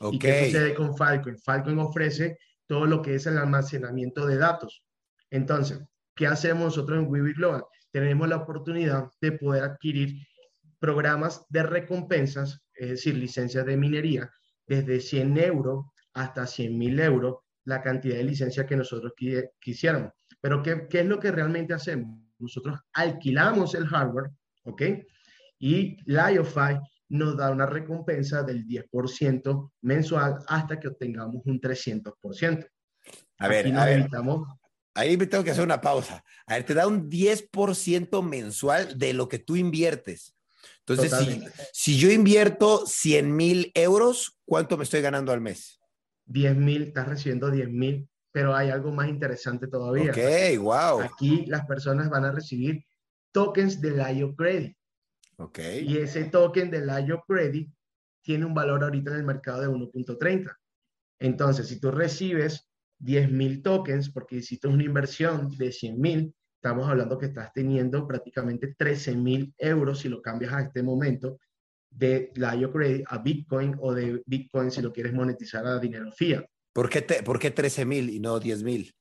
[0.00, 0.16] Okay.
[0.16, 1.36] ¿Y qué sucede con Falcon?
[1.36, 4.82] Falcon ofrece todo lo que es el almacenamiento de datos.
[5.30, 5.82] Entonces,
[6.14, 7.64] ¿qué hacemos nosotros en Weeby Global?
[7.90, 10.26] Tenemos la oportunidad de poder adquirir
[10.78, 14.30] programas de recompensas, es decir, licencias de minería,
[14.66, 19.12] desde 100 euros hasta 100 mil euros, la cantidad de licencias que nosotros
[19.60, 20.12] quisiéramos.
[20.40, 22.18] Pero ¿qué, ¿qué, es lo que realmente hacemos?
[22.38, 24.30] Nosotros alquilamos el hardware,
[24.64, 24.82] ¿ok?
[25.58, 32.68] Y Liofy nos da una recompensa del 10% mensual hasta que obtengamos un 300%.
[33.38, 34.08] A ver, a ver.
[34.94, 36.24] Ahí me tengo que hacer una pausa.
[36.46, 40.36] A ver, te da un 10% mensual de lo que tú inviertes.
[40.86, 45.80] Entonces, si, si, yo invierto 100 mil euros, ¿cuánto me estoy ganando al mes?
[46.26, 50.10] 10 mil, estás recibiendo 10 mil, pero hay algo más interesante todavía.
[50.10, 51.00] Ok, wow.
[51.00, 52.84] Aquí las personas van a recibir
[53.32, 54.76] tokens del IO Credit.
[55.36, 55.58] Ok.
[55.82, 57.68] Y ese token del IO Credit
[58.22, 60.56] tiene un valor ahorita en el mercado de 1.30.
[61.18, 66.88] Entonces, si tú recibes 10 mil tokens, porque hiciste una inversión de 100 mil, estamos
[66.88, 71.38] hablando que estás teniendo prácticamente 13 mil euros si lo cambias a este momento
[71.90, 76.44] de la IOCredit a Bitcoin o de Bitcoin si lo quieres monetizar a dinero fiat.
[76.72, 78.94] ¿Por qué, te, ¿por qué 13 mil y no 10 mil?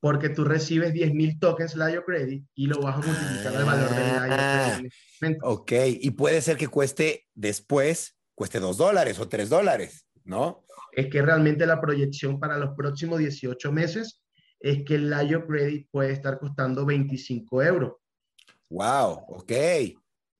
[0.00, 3.90] Porque tú recibes 10 mil tokens la IOCredit y lo vas a multiplicar al valor
[3.90, 4.80] de la ah,
[5.42, 10.64] Ok, y puede ser que cueste después, cueste 2 dólares o 3 dólares, ¿no?
[10.92, 14.22] Es que realmente la proyección para los próximos 18 meses
[14.60, 17.92] es que el IO Credit puede estar costando 25 euros.
[18.70, 19.52] Wow, ok.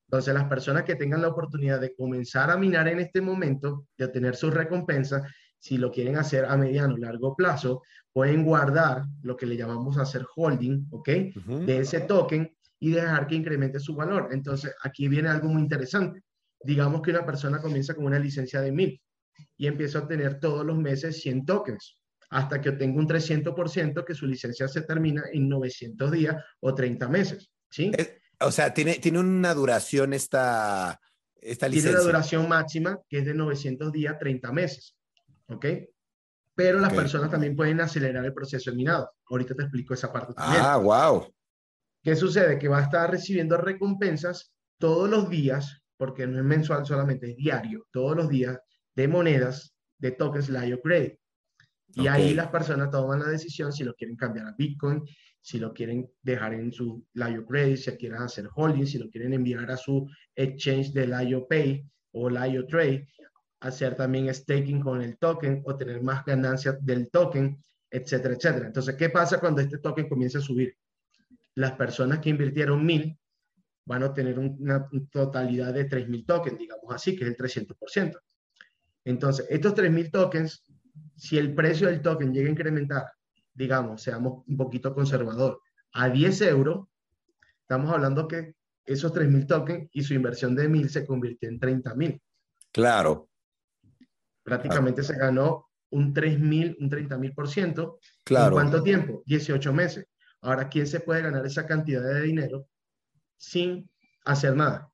[0.06, 4.06] Entonces, las personas que tengan la oportunidad de comenzar a minar en este momento, de
[4.06, 5.26] obtener su recompensa,
[5.58, 9.98] si lo quieren hacer a mediano o largo plazo, pueden guardar lo que le llamamos
[9.98, 11.08] hacer holding, ¿ok?
[11.66, 14.28] De ese token y dejar que incremente su valor.
[14.32, 16.22] Entonces, aquí viene algo muy interesante.
[16.62, 19.00] Digamos que una persona comienza con una licencia de 1000
[19.60, 24.14] y empieza a obtener todos los meses 100 tokens hasta que obtenga un 300% que
[24.14, 27.50] su licencia se termina en 900 días o 30 meses.
[27.68, 27.92] ¿sí?
[28.40, 30.98] o sea, tiene, tiene una duración esta,
[31.42, 31.90] esta licencia.
[31.90, 34.96] Tiene una duración máxima que es de 900 días, 30 meses.
[35.48, 35.66] ¿Ok?
[36.54, 39.10] Pero las personas también pueden acelerar el proceso de minado.
[39.28, 40.62] Ahorita te explico esa parte también.
[40.64, 41.30] Ah, wow.
[42.02, 42.58] ¿Qué sucede?
[42.58, 47.36] Que va a estar recibiendo recompensas todos los días, porque no es mensual solamente, es
[47.36, 48.58] diario, todos los días
[49.00, 51.18] de monedas de tokens Lio Credit.
[51.94, 55.02] Y ahí las personas toman la decisión si lo quieren cambiar a Bitcoin,
[55.40, 59.32] si lo quieren dejar en su Lio Credit, si quieren hacer holding, si lo quieren
[59.32, 61.82] enviar a su exchange de Lio Pay
[62.12, 63.08] o Lio Trade,
[63.60, 67.58] hacer también staking con el token o tener más ganancias del token,
[67.90, 68.66] etcétera, etcétera.
[68.66, 70.76] Entonces, ¿qué pasa cuando este token comienza a subir?
[71.54, 73.18] Las personas que invirtieron mil
[73.86, 78.20] van a obtener una totalidad de 3.000 tokens, digamos así, que es el 300%.
[79.04, 80.64] Entonces, estos 3.000 tokens
[81.20, 83.12] si el precio del token llega a incrementar,
[83.52, 85.60] digamos, seamos un poquito conservador,
[85.92, 86.88] a 10 euros,
[87.60, 88.54] estamos hablando que
[88.86, 92.22] esos 3.000 tokens y su inversión de 1.000 se convirtió en 30.000.
[92.72, 93.28] Claro.
[94.42, 97.98] Prácticamente se ganó un 3.000, un 30.000%.
[98.24, 98.46] Claro.
[98.46, 99.22] ¿En cuánto tiempo?
[99.26, 100.06] 18 meses.
[100.40, 102.66] Ahora, ¿quién se puede ganar esa cantidad de dinero
[103.36, 103.90] sin
[104.24, 104.90] hacer nada?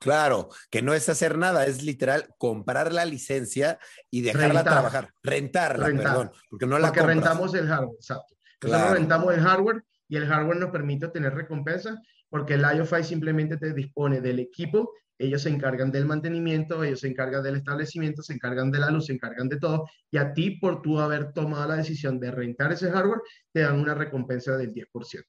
[0.00, 3.78] Claro, que no es hacer nada, es literal comprar la licencia
[4.10, 8.34] y dejarla trabajar, rentarla, perdón, porque no la porque rentamos el hardware, exacto.
[8.62, 13.56] Nosotros rentamos el hardware y el hardware nos permite tener recompensa porque el IOFI simplemente
[13.56, 18.34] te dispone del equipo, ellos se encargan del mantenimiento, ellos se encargan del establecimiento, se
[18.34, 21.68] encargan de la luz, se encargan de todo, y a ti por tú haber tomado
[21.68, 25.24] la decisión de rentar ese hardware, te dan una recompensa del 10%.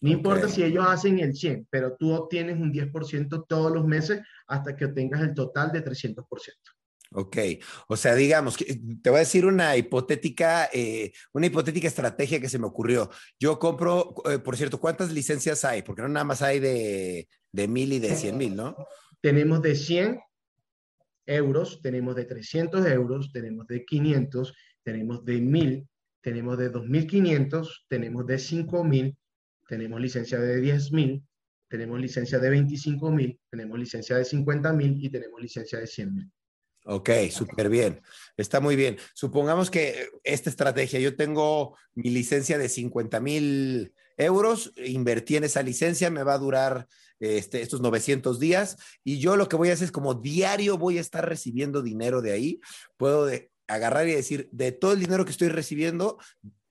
[0.00, 4.20] No importa si ellos hacen el 100, pero tú obtienes un 10% todos los meses
[4.46, 6.24] hasta que obtengas el total de 300%.
[7.12, 7.36] Ok,
[7.88, 12.58] o sea, digamos, te voy a decir una hipotética, eh, una hipotética estrategia que se
[12.58, 13.10] me ocurrió.
[13.40, 15.82] Yo compro, eh, por cierto, ¿cuántas licencias hay?
[15.82, 18.76] Porque no nada más hay de, de mil y de cien mil, ¿no?
[19.22, 20.20] Tenemos de 100
[21.26, 25.88] euros, tenemos de 300 euros, tenemos de 500, tenemos de 1000,
[26.20, 29.16] tenemos de 2500, tenemos de 5000
[29.68, 31.22] tenemos licencia de 10 mil,
[31.68, 36.14] tenemos licencia de 25 mil, tenemos licencia de 50 mil y tenemos licencia de 100
[36.14, 36.32] mil.
[36.86, 38.00] Ok, súper bien.
[38.38, 38.96] Está muy bien.
[39.12, 45.62] Supongamos que esta estrategia, yo tengo mi licencia de 50 mil euros, invertí en esa
[45.62, 46.88] licencia, me va a durar
[47.20, 50.96] este, estos 900 días y yo lo que voy a hacer es como diario voy
[50.96, 52.60] a estar recibiendo dinero de ahí.
[52.96, 53.28] Puedo
[53.66, 56.16] agarrar y decir, de todo el dinero que estoy recibiendo,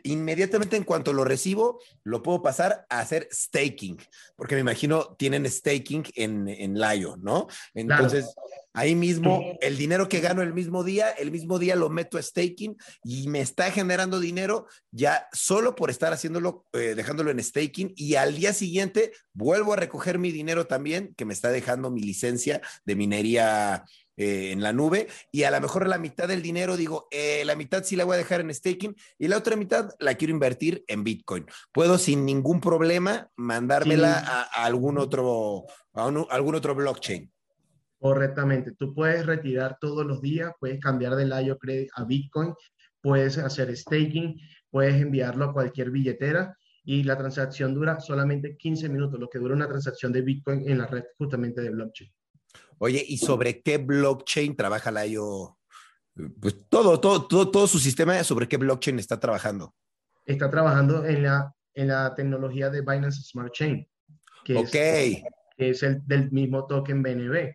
[0.08, 3.98] inmediatamente en cuanto lo recibo, lo puedo pasar a hacer staking,
[4.36, 7.48] porque me imagino tienen staking en, en Layo, ¿no?
[7.74, 8.36] Entonces,
[8.78, 12.22] ahí mismo, el dinero que gano el mismo día, el mismo día lo meto a
[12.22, 17.92] staking y me está generando dinero ya solo por estar haciéndolo, eh, dejándolo en staking
[17.96, 22.02] y al día siguiente vuelvo a recoger mi dinero también, que me está dejando mi
[22.02, 23.84] licencia de minería
[24.16, 27.56] eh, en la nube y a lo mejor la mitad del dinero digo, eh, la
[27.56, 30.84] mitad sí la voy a dejar en staking y la otra mitad la quiero invertir
[30.88, 31.48] en Bitcoin.
[31.72, 37.32] Puedo sin ningún problema mandármela a, algún otro, a algún otro blockchain.
[38.00, 38.74] Correctamente.
[38.74, 42.54] Tú puedes retirar todos los días, puedes cambiar del IO Credit a Bitcoin,
[43.02, 49.20] puedes hacer staking, puedes enviarlo a cualquier billetera y la transacción dura solamente 15 minutos,
[49.20, 52.10] lo que dura una transacción de Bitcoin en la red justamente de blockchain.
[52.78, 55.58] Oye, ¿y sobre qué blockchain trabaja la IO?
[56.40, 59.76] Pues todo, todo, todo, todo su sistema, ¿sobre qué blockchain está trabajando?
[60.26, 63.86] Está trabajando en la, en la tecnología de Binance Smart Chain,
[64.46, 65.24] que, es, que
[65.58, 67.54] es el del mismo token BNB.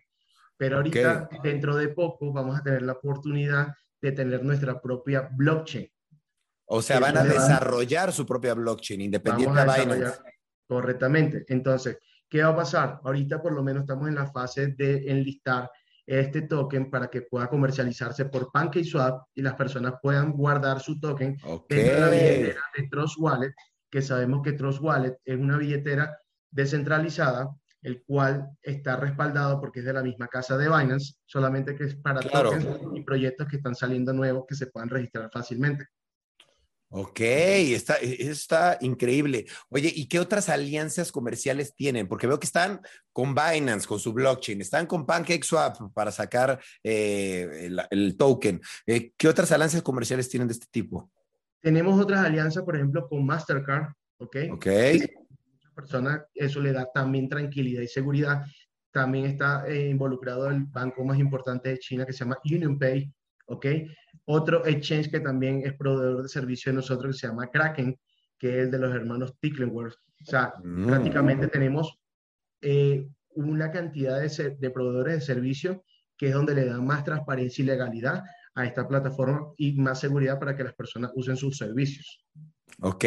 [0.63, 5.89] Pero ahorita, dentro de poco, vamos a tener la oportunidad de tener nuestra propia blockchain.
[6.65, 10.19] O sea, van a desarrollar su propia blockchain independiente de Binance.
[10.65, 11.45] Correctamente.
[11.49, 11.97] Entonces,
[12.33, 12.99] ¿Qué va a pasar?
[13.03, 15.69] Ahorita por lo menos estamos en la fase de enlistar
[16.03, 21.37] este token para que pueda comercializarse por PancakeSwap y las personas puedan guardar su token
[21.69, 23.53] dentro de la billetera de Trust Wallet,
[23.87, 26.17] que sabemos que Trust Wallet es una billetera
[26.49, 31.85] descentralizada, el cual está respaldado porque es de la misma casa de Binance, solamente que
[31.85, 32.65] es para tokens
[32.95, 35.85] y proyectos que están saliendo nuevos que se puedan registrar fácilmente.
[36.95, 39.47] Ok, está, está increíble.
[39.69, 42.07] Oye, ¿y qué otras alianzas comerciales tienen?
[42.07, 47.71] Porque veo que están con Binance, con su blockchain, están con PancakeSwap para sacar eh,
[47.89, 48.61] el, token.
[48.85, 51.09] Eh, ¿Qué otras alianzas comerciales tienen de este tipo?
[51.61, 54.37] Tenemos otras alianzas, por ejemplo, con Mastercard, ¿ok?
[54.51, 54.67] Ok.
[55.73, 58.43] Muchas personas, eso le da también tranquilidad y seguridad.
[58.91, 63.11] También está eh, involucrado el banco más importante de China que se llama UnionPay,
[63.47, 63.65] ¿ok?
[64.25, 67.97] Otro exchange que también es proveedor de servicio de nosotros que se llama Kraken,
[68.37, 69.95] que es de los hermanos Ticklenworth.
[70.21, 70.85] O sea, mm.
[70.85, 71.97] prácticamente tenemos
[72.61, 75.83] eh, una cantidad de, de proveedores de servicio
[76.15, 80.39] que es donde le dan más transparencia y legalidad a esta plataforma y más seguridad
[80.39, 82.23] para que las personas usen sus servicios.
[82.81, 83.05] Ok,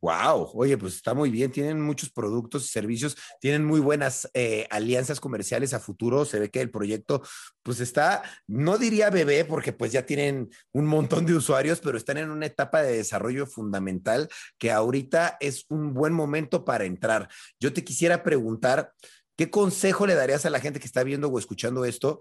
[0.00, 0.50] wow.
[0.54, 1.50] Oye, pues está muy bien.
[1.50, 6.24] Tienen muchos productos y servicios, tienen muy buenas eh, alianzas comerciales a futuro.
[6.24, 7.22] Se ve que el proyecto,
[7.62, 12.18] pues está, no diría bebé, porque pues ya tienen un montón de usuarios, pero están
[12.18, 14.28] en una etapa de desarrollo fundamental
[14.58, 17.28] que ahorita es un buen momento para entrar.
[17.60, 18.92] Yo te quisiera preguntar,
[19.38, 22.20] ¿Qué consejo le darías a la gente que está viendo o escuchando esto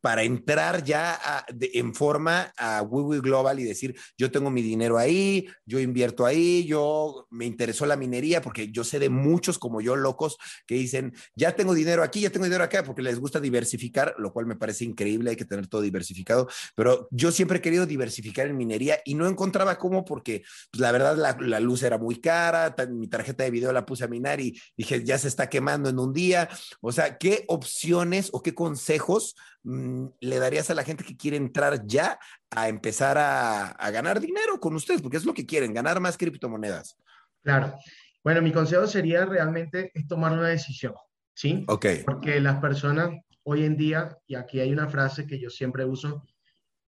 [0.00, 5.48] para entrar ya en forma a WeWe Global y decir, yo tengo mi dinero ahí,
[5.64, 9.96] yo invierto ahí, yo me interesó la minería, porque yo sé de muchos como yo
[9.96, 14.14] locos que dicen, ya tengo dinero aquí, ya tengo dinero acá, porque les gusta diversificar,
[14.18, 17.86] lo cual me parece increíble, hay que tener todo diversificado, pero yo siempre he querido
[17.86, 21.98] diversificar en minería y no encontraba cómo porque pues, la verdad la, la, luz era
[21.98, 25.48] muy cara, mi tarjeta de video la puse a minar y dije, ya se está
[25.48, 26.48] quemando en un día,
[26.80, 29.34] o sea, ¿qué opciones o qué consejos
[29.66, 32.18] le darías a la gente que quiere entrar ya
[32.50, 35.02] a empezar a, ganar dinero con ustedes?
[35.02, 36.96] Porque es lo que quieren, ganar más criptomonedas.
[37.42, 37.74] Claro.
[38.22, 40.94] Bueno, mi consejo sería realmente es tomar una decisión,
[41.34, 41.64] ¿sí?
[41.68, 41.86] Ok.
[42.04, 43.10] Porque las personas
[43.44, 46.24] hoy en día, y aquí hay una frase que yo siempre uso,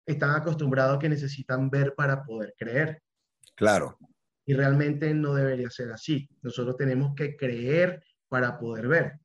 [0.05, 3.01] están acostumbrados que necesitan ver para poder creer.
[3.55, 3.97] Claro.
[4.45, 6.29] Y realmente no debería ser así.
[6.41, 9.19] Nosotros tenemos que creer para poder ver.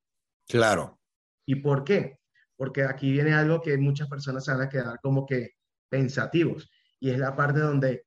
[0.48, 0.98] Claro.
[1.46, 2.19] ¿Y por qué?
[2.60, 5.52] Porque aquí viene algo que muchas personas se van a quedar como que
[5.88, 8.04] pensativos, y es la parte donde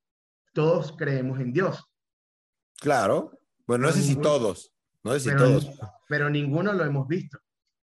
[0.53, 1.83] todos creemos en Dios.
[2.79, 3.31] Claro,
[3.65, 4.71] bueno, no sé si todos,
[5.03, 5.71] no sé si todos.
[6.07, 7.39] Pero ninguno lo hemos visto.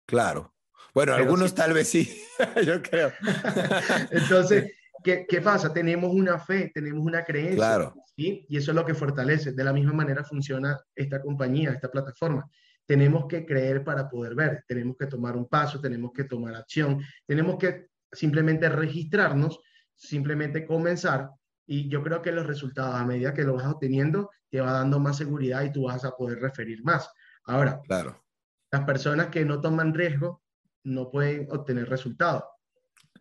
[0.04, 0.54] Claro.
[0.92, 2.22] Bueno, algunos tal vez sí,
[2.66, 3.12] yo creo.
[4.10, 4.70] Entonces,
[5.02, 5.72] ¿qué, ¿qué, pasa?
[5.72, 7.56] Tenemos una fe, tenemos una creencia.
[7.56, 7.94] Claro.
[8.14, 8.44] ¿sí?
[8.46, 9.52] Y eso es lo que fortalece.
[9.52, 12.46] De la misma manera funciona esta compañía, esta plataforma
[12.88, 17.02] tenemos que creer para poder ver, tenemos que tomar un paso, tenemos que tomar acción,
[17.26, 19.60] tenemos que simplemente registrarnos,
[19.94, 21.30] simplemente comenzar
[21.66, 24.98] Y yo creo que los resultados, a medida que lo vas obteniendo, te va dando
[24.98, 27.10] más seguridad y tú vas a poder referir más.
[27.44, 28.24] Ahora, claro.
[28.72, 30.42] las personas que no toman riesgo
[30.84, 32.44] no pueden obtener resultados.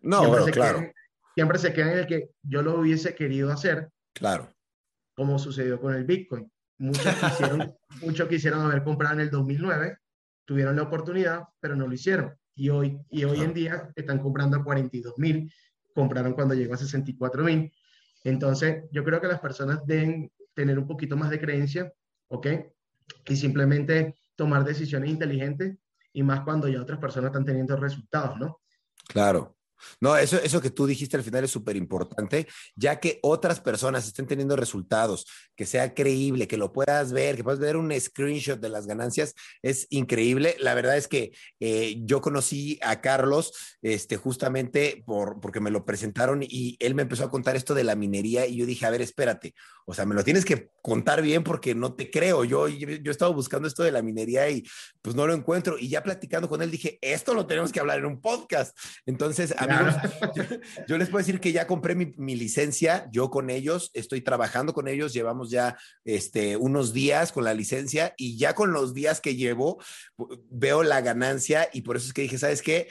[0.00, 0.92] No, siempre claro.
[1.34, 3.90] siempre se quedan en el que yo lo hubiese querido hacer.
[4.14, 4.48] Claro.
[5.14, 6.50] Como sucedió con el Bitcoin.
[6.78, 9.98] Muchos quisieron, muchos quisieron haber comprado en el 2009,
[10.44, 12.34] tuvieron la oportunidad, pero no lo hicieron.
[12.54, 15.52] Y hoy, y hoy en día están comprando a 42 mil,
[15.94, 17.72] compraron cuando llegó a 64 mil.
[18.24, 21.92] Entonces, yo creo que las personas deben tener un poquito más de creencia,
[22.28, 22.46] ¿ok?
[23.28, 25.76] Y simplemente tomar decisiones inteligentes
[26.12, 28.60] y más cuando ya otras personas están teniendo resultados, ¿no?
[29.08, 29.57] Claro.
[30.00, 34.06] No, eso, eso que tú dijiste al final es súper importante, ya que otras personas
[34.06, 35.26] estén teniendo resultados,
[35.56, 39.34] que sea creíble, que lo puedas ver, que puedas ver un screenshot de las ganancias,
[39.62, 40.56] es increíble.
[40.60, 43.52] La verdad es que eh, yo conocí a Carlos
[43.82, 47.84] este, justamente por, porque me lo presentaron y él me empezó a contar esto de
[47.84, 49.54] la minería y yo dije, a ver, espérate,
[49.90, 52.44] o sea, me lo tienes que contar bien porque no te creo.
[52.44, 54.62] Yo, yo, yo he estado buscando esto de la minería y
[55.00, 55.78] pues no lo encuentro.
[55.78, 58.76] Y ya platicando con él dije, esto lo tenemos que hablar en un podcast.
[59.06, 59.66] Entonces, a
[60.88, 64.88] yo, les puedo decir que ya compré mi, licencia, yo con ellos, estoy trabajando con
[64.88, 69.36] ellos, llevamos ya este, unos días con la licencia y ya con los días que
[69.36, 69.82] llevo
[70.50, 72.88] veo la ganancia y por eso es que dije, ¿sabes qué?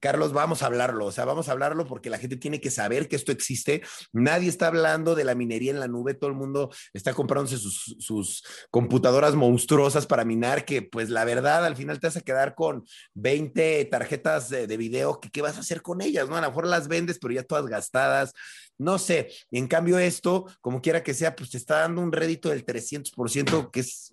[0.00, 3.06] Carlos, vamos a hablarlo, o sea, vamos a hablarlo porque la gente tiene que saber
[3.06, 3.82] que esto existe.
[4.12, 8.44] Nadie está hablando de la minería en la nube, todo el mundo está comprándose sus,
[8.70, 12.84] computadoras monstruosas para minar, que pues la verdad al final te vas a quedar con
[13.14, 16.36] 20 tarjetas de, video, que qué vas a hacer con ellas, ¿no?
[16.36, 18.32] A lo mejor las vendes, pero ya todas gastadas.
[18.78, 22.48] No sé, en cambio esto, como quiera que sea, pues te está dando un rédito
[22.48, 24.10] del 300%, que es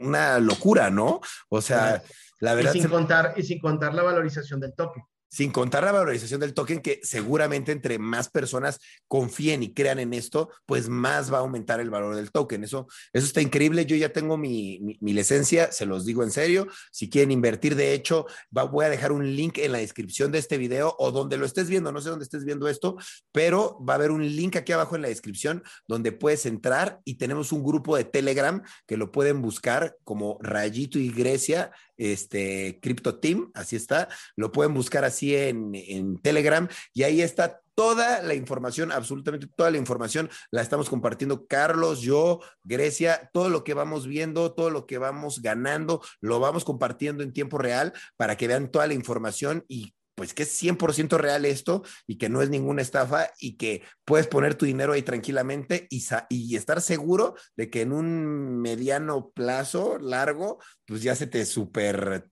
[0.00, 1.20] una locura, ¿no?
[1.48, 2.02] O sea,
[2.40, 2.72] la verdad...
[2.72, 5.00] sin, contar, y sin contar la valorización del toque
[5.30, 10.12] sin contar la valorización del token, que seguramente entre más personas confíen y crean en
[10.12, 12.64] esto, pues más va a aumentar el valor del token.
[12.64, 13.86] Eso, eso está increíble.
[13.86, 16.66] Yo ya tengo mi, mi, licencia, se los digo en serio.
[16.90, 20.58] Si quieren invertir, de hecho, voy a dejar un link en la descripción de este
[20.58, 22.96] video o donde lo estés viendo, no sé dónde estés viendo esto,
[23.30, 27.14] pero va a haber un link aquí abajo en la descripción donde puedes entrar y
[27.14, 31.70] tenemos un grupo de Telegram que lo pueden buscar como Rayito y Grecia
[32.00, 37.60] este, Crypto Team, así está, lo pueden buscar así en, en Telegram y ahí está
[37.74, 43.64] toda la información, absolutamente toda la información la estamos compartiendo Carlos, yo, Grecia, todo lo
[43.64, 48.36] que vamos viendo, todo lo que vamos ganando, lo vamos compartiendo en tiempo real para
[48.36, 52.42] que vean toda la información y pues que es 100% real esto y que no
[52.42, 57.36] es ninguna estafa y que puedes poner tu dinero ahí tranquilamente y, y estar seguro
[57.56, 62.28] de que en un mediano plazo largo, pues ya se te super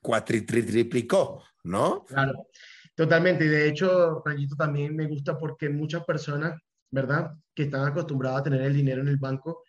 [0.00, 2.04] cuatriplicó, ¿no?
[2.06, 2.48] Claro,
[2.96, 3.44] totalmente.
[3.44, 7.34] Y de hecho, Rayito, también me gusta porque muchas personas, ¿verdad?
[7.54, 9.62] Que están acostumbradas a tener el dinero en el banco,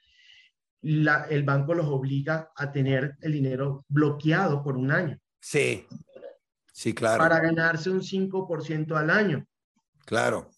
[0.82, 5.20] la, el banco los obliga a tener el dinero bloqueado por un año.
[5.40, 5.86] Sí.
[6.78, 7.18] Sí, claro.
[7.18, 9.44] Para ganarse un 5% al año.
[10.06, 10.52] Claro.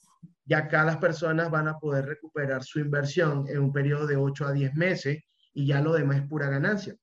[0.45, 4.47] Y acá las personas van a poder recuperar su inversión en un periodo de 8
[4.47, 6.93] a 10 meses y ya lo demás es pura ganancia.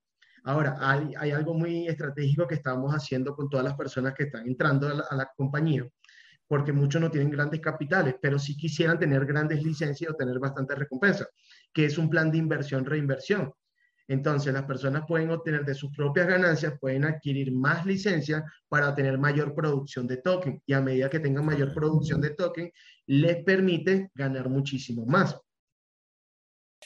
[0.44, 4.46] Ahora, hay, hay algo muy estratégico que estamos haciendo con todas las personas que están
[4.46, 5.88] entrando a la, a la compañía,
[6.46, 10.76] porque muchos no tienen grandes capitales, pero sí quisieran tener grandes licencias o tener bastantes
[10.76, 11.28] recompensas,
[11.72, 13.50] que es un plan de inversión-reinversión.
[14.08, 19.18] Entonces, las personas pueden obtener de sus propias ganancias, pueden adquirir más licencias para tener
[19.18, 20.62] mayor producción de token.
[20.64, 22.70] Y a medida que tengan mayor producción de token,
[23.06, 25.36] les permite ganar muchísimo más.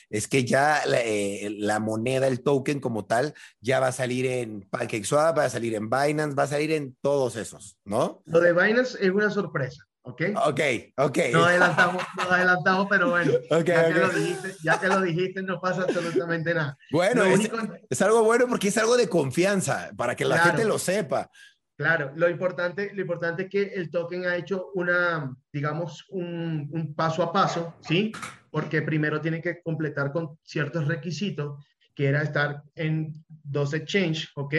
[0.08, 4.26] Es que ya la, eh, la, moneda, el token como tal, ya va a salir
[4.26, 8.22] en PancakeSwap, va a salir en Binance, va a salir en todos esos, ¿no?
[8.26, 9.89] Lo de Binance es una sorpresa.
[10.02, 10.22] ¿Ok?
[10.46, 10.60] Ok,
[10.96, 11.18] ok.
[11.32, 15.60] No adelantamos, no adelantamos, pero bueno, ya, Que lo dijiste, ya que lo dijiste, no
[15.60, 16.76] pasa absolutamente nada.
[16.90, 17.50] Bueno, es,
[17.90, 21.30] es, algo bueno porque es algo de confianza, para que la gente lo sepa.
[21.76, 26.94] Claro, lo importante, lo importante es que el token ha hecho una, digamos, un, un
[26.94, 28.12] paso a paso, ¿sí?
[28.50, 34.54] Porque primero tiene que completar con ciertos requisitos, que era estar en dos exchanges, ¿ok?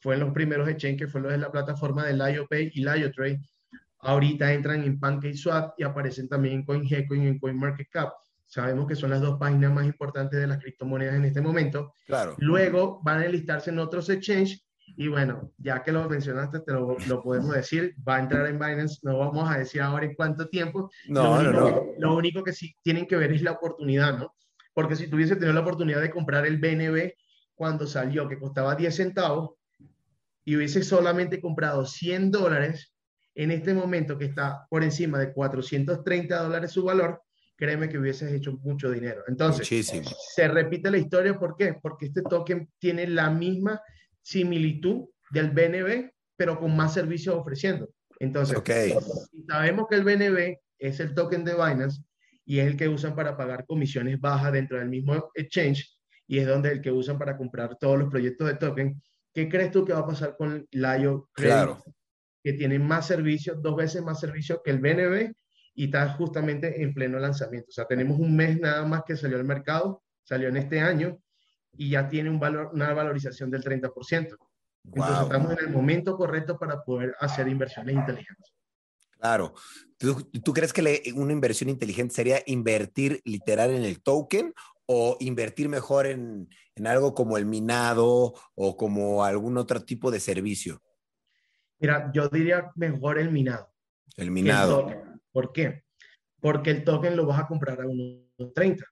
[0.00, 3.40] Fue en los primeros exchanges, que fue lo de la plataforma del IOPay y IOTrade
[4.04, 8.12] Ahorita entran en PancakeSwap y aparecen también en CoinGecko y en CoinMarketCap.
[8.46, 11.92] Sabemos que son las dos páginas más importantes de las criptomonedas en este momento.
[12.06, 12.36] Claro.
[12.38, 14.64] Luego van a enlistarse en otros exchanges
[14.96, 18.58] y bueno, ya que lo mencionaste, te lo, lo, podemos decir, va a entrar en
[18.58, 20.90] Binance, no vamos a decir ahora en cuánto tiempo.
[21.08, 21.84] No, lo único, no, no.
[21.98, 24.34] Lo único que sí tienen que ver es la oportunidad, ¿no?
[24.74, 27.12] Porque si tuviese tenido la oportunidad de comprar el BNB
[27.54, 29.52] cuando salió, que costaba 10 centavos,
[30.44, 32.93] y hubiese solamente comprado 100 dólares,
[33.34, 37.22] en este momento que está por encima de 430 dólares su valor,
[37.56, 39.22] créeme que hubieses hecho mucho dinero.
[39.26, 39.68] Entonces,
[40.34, 41.74] se repite la historia, ¿por qué?
[41.80, 43.80] Porque este token tiene la misma
[44.22, 47.88] similitud del BNB, pero con más servicios ofreciendo.
[48.20, 48.58] Entonces,
[49.48, 52.02] sabemos que el BNB es el token de Binance
[52.44, 56.46] y es el que usan para pagar comisiones bajas dentro del mismo exchange y es
[56.46, 59.02] donde el que usan para comprar todos los proyectos de token.
[59.32, 61.82] ¿Qué crees tú que va a pasar con Layo Claro.
[62.44, 65.32] Que tiene más servicios, dos veces más servicios que el BNB
[65.74, 67.68] y está justamente en pleno lanzamiento.
[67.70, 71.18] O sea, tenemos un mes nada más que salió al mercado, salió en este año
[71.76, 74.36] y ya tiene un valor, una valorización del 30%.
[74.84, 78.52] Entonces estamos en el momento correcto para poder hacer inversiones inteligentes.
[79.18, 79.54] Claro.
[79.96, 84.52] ¿Tú, crees que una inversión inteligente sería invertir literal en el token
[84.84, 90.20] o invertir mejor en, en, algo como el minado o como algún otro tipo de
[90.20, 90.82] servicio?
[91.84, 93.70] Mira, yo diría mejor el minado.
[94.16, 94.90] El minado.
[95.30, 95.84] ¿Por qué?
[96.40, 98.82] Porque el token lo vas a comprar a 1.30,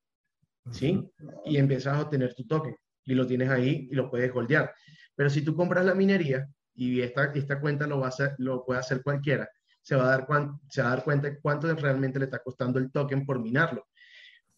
[0.71, 1.03] ¿sí?
[1.47, 2.77] Y empiezas a obtener tu token
[3.07, 4.75] y lo tienes ahí y lo puedes holdear.
[5.15, 8.63] Pero si tú compras la minería y esta, esta cuenta lo, va a hacer, lo
[8.63, 9.49] puede hacer cualquiera,
[9.81, 10.27] se va, a dar
[10.69, 13.89] se va a dar cuenta cuánto realmente le está costando el token por minarlo.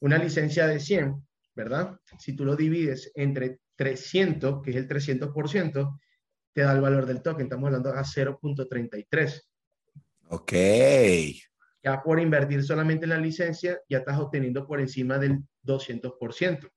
[0.00, 1.24] Una licencia de 100,
[1.54, 2.00] ¿verdad?
[2.18, 6.00] Si tú lo divides entre 300, que es el 300%,
[6.54, 7.46] te da el valor del token.
[7.46, 9.42] Estamos hablando a 0.33.
[10.28, 10.52] Ok.
[11.82, 16.70] Ya por invertir solamente en la licencia, ya estás obteniendo por encima del 200%.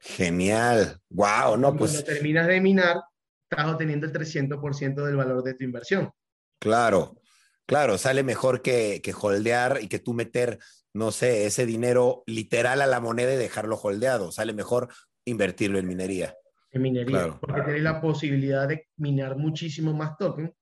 [0.00, 1.00] Genial.
[1.08, 1.92] Wow, no, pues.
[1.92, 3.00] Cuando terminas de minar,
[3.48, 6.10] estás obteniendo el 300% del valor de tu inversión.
[6.58, 7.22] Claro,
[7.66, 10.58] claro, sale mejor que, que holdear y que tú meter,
[10.92, 14.30] no sé, ese dinero literal a la moneda y dejarlo holdeado.
[14.30, 14.88] Sale mejor
[15.24, 16.36] invertirlo en minería.
[16.74, 20.52] En minería, porque tienes la posibilidad de minar muchísimo más token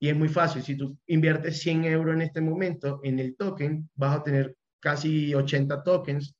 [0.00, 0.62] y es muy fácil.
[0.64, 5.32] Si tú inviertes 100 euros en este momento en el token, vas a tener casi
[5.32, 6.34] 80 tokens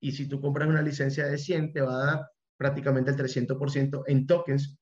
[0.00, 4.04] y si tú compras una licencia de 100, te va a dar prácticamente el 300%
[4.06, 4.74] en tokens.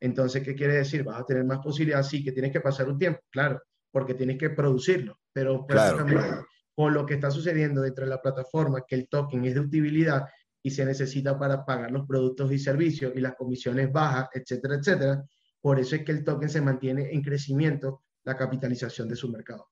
[0.00, 1.04] Entonces, ¿qué quiere decir?
[1.04, 3.62] Vas a tener más posibilidades, sí, que tienes que pasar un tiempo, claro,
[3.92, 6.44] porque tienes que producirlo, pero prácticamente
[6.74, 10.24] con lo que está sucediendo dentro de la plataforma, que el token es de utilidad
[10.64, 15.22] y se necesita para pagar los productos y servicios y las comisiones bajas, etcétera, etcétera,
[15.60, 19.68] por eso es que el token se mantiene en crecimiento la capitalización de su mercado.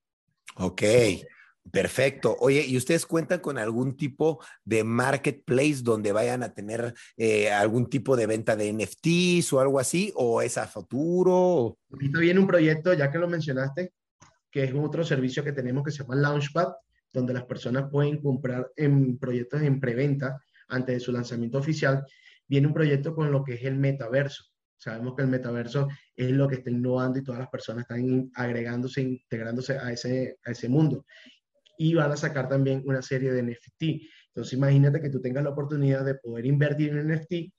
[0.56, 0.82] Ok,
[1.70, 2.36] Perfecto.
[2.40, 7.88] Oye, ¿y ustedes cuentan con algún tipo de marketplace donde vayan a tener eh, algún
[7.88, 10.12] tipo de venta de NFTs o algo así?
[10.16, 11.78] ¿O es a futuro?
[11.92, 13.92] Ahorita viene un proyecto, ya que lo mencionaste,
[14.50, 16.72] que es otro servicio que tenemos que se llama Launchpad,
[17.12, 20.42] donde las personas pueden comprar en proyectos en preventa
[20.72, 22.04] antes de su lanzamiento oficial.
[22.46, 24.44] Viene un proyecto con lo que es el metaverso.
[24.76, 29.02] Sabemos que el metaverso es lo que está innovando y todas las personas están agregándose,
[29.02, 31.04] integrándose a ese, a ese mundo
[31.78, 33.82] y van a sacar también una serie de NFT.
[34.28, 37.52] Entonces imagínate que tú tengas la oportunidad de poder invertir en NFT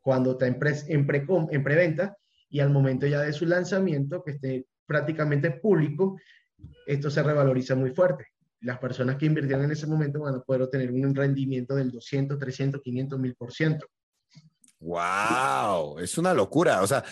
[0.00, 1.06] cuando está en, pre, en,
[1.50, 2.16] en preventa
[2.48, 6.18] y al momento ya de su lanzamiento, que esté prácticamente público,
[6.86, 8.26] esto se revaloriza muy fuerte.
[8.62, 12.38] Las personas que invirtieron en ese momento van a poder obtener un rendimiento del 200,
[12.38, 13.36] 300, 500, 1000%.
[13.36, 13.86] por ciento.
[14.82, 16.82] Wow, es una locura.
[16.82, 17.04] O sea,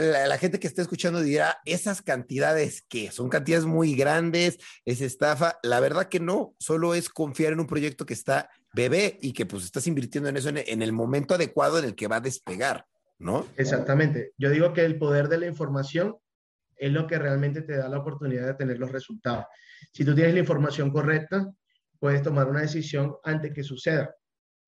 [0.00, 5.58] la, gente que está escuchando dirá, esas cantidades que son cantidades muy grandes, es estafa.
[5.64, 9.46] La verdad que no, solo es confiar en un proyecto que está bebé y que
[9.46, 12.86] pues estás invirtiendo en eso en, el momento adecuado en el que va a despegar,
[13.18, 13.48] ¿no?
[13.56, 14.32] Exactamente.
[14.38, 16.18] Yo digo que el poder de la información
[16.78, 19.44] es lo que realmente te da la oportunidad de tener los resultados.
[19.92, 21.50] Si tú tienes la información correcta,
[21.98, 24.14] puedes tomar una decisión antes que suceda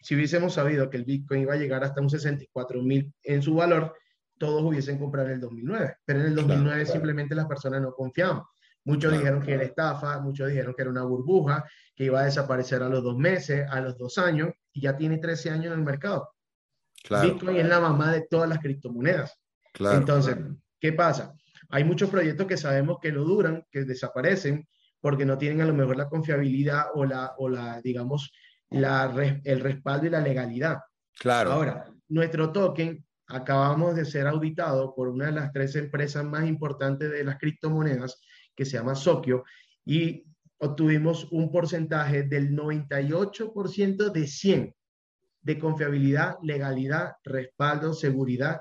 [0.01, 3.55] si hubiésemos sabido que el Bitcoin iba a llegar hasta un 64 mil en su
[3.55, 3.95] valor,
[4.39, 5.97] todos hubiesen comprado en el 2009.
[6.05, 8.43] Pero en el 2009 simplemente las personas no confiaban.
[8.85, 12.83] Muchos dijeron que era estafa, muchos dijeron que era una burbuja, que iba a desaparecer
[12.83, 15.85] a los dos meses, a los dos años, y ya tiene 13 años en el
[15.85, 16.31] mercado.
[17.23, 19.39] Bitcoin es la mamá de todas las criptomonedas.
[19.79, 20.37] Entonces,
[20.81, 21.35] ¿qué pasa?
[21.71, 24.69] Hay muchos proyectos que sabemos que lo duran, que desaparecen,
[25.01, 28.33] porque no tienen a lo mejor la confiabilidad o la, o la digamos,
[28.71, 30.79] el respaldo y la legalidad.
[31.19, 31.53] Claro.
[31.53, 37.11] Ahora, nuestro token acabamos de ser auditado por una de las tres empresas más importantes
[37.11, 38.21] de las criptomonedas,
[38.55, 39.45] que se llama Sokio,
[39.85, 40.25] y
[40.59, 44.75] obtuvimos un porcentaje del 98% de 100
[45.43, 48.61] de confiabilidad, legalidad, respaldo, seguridad.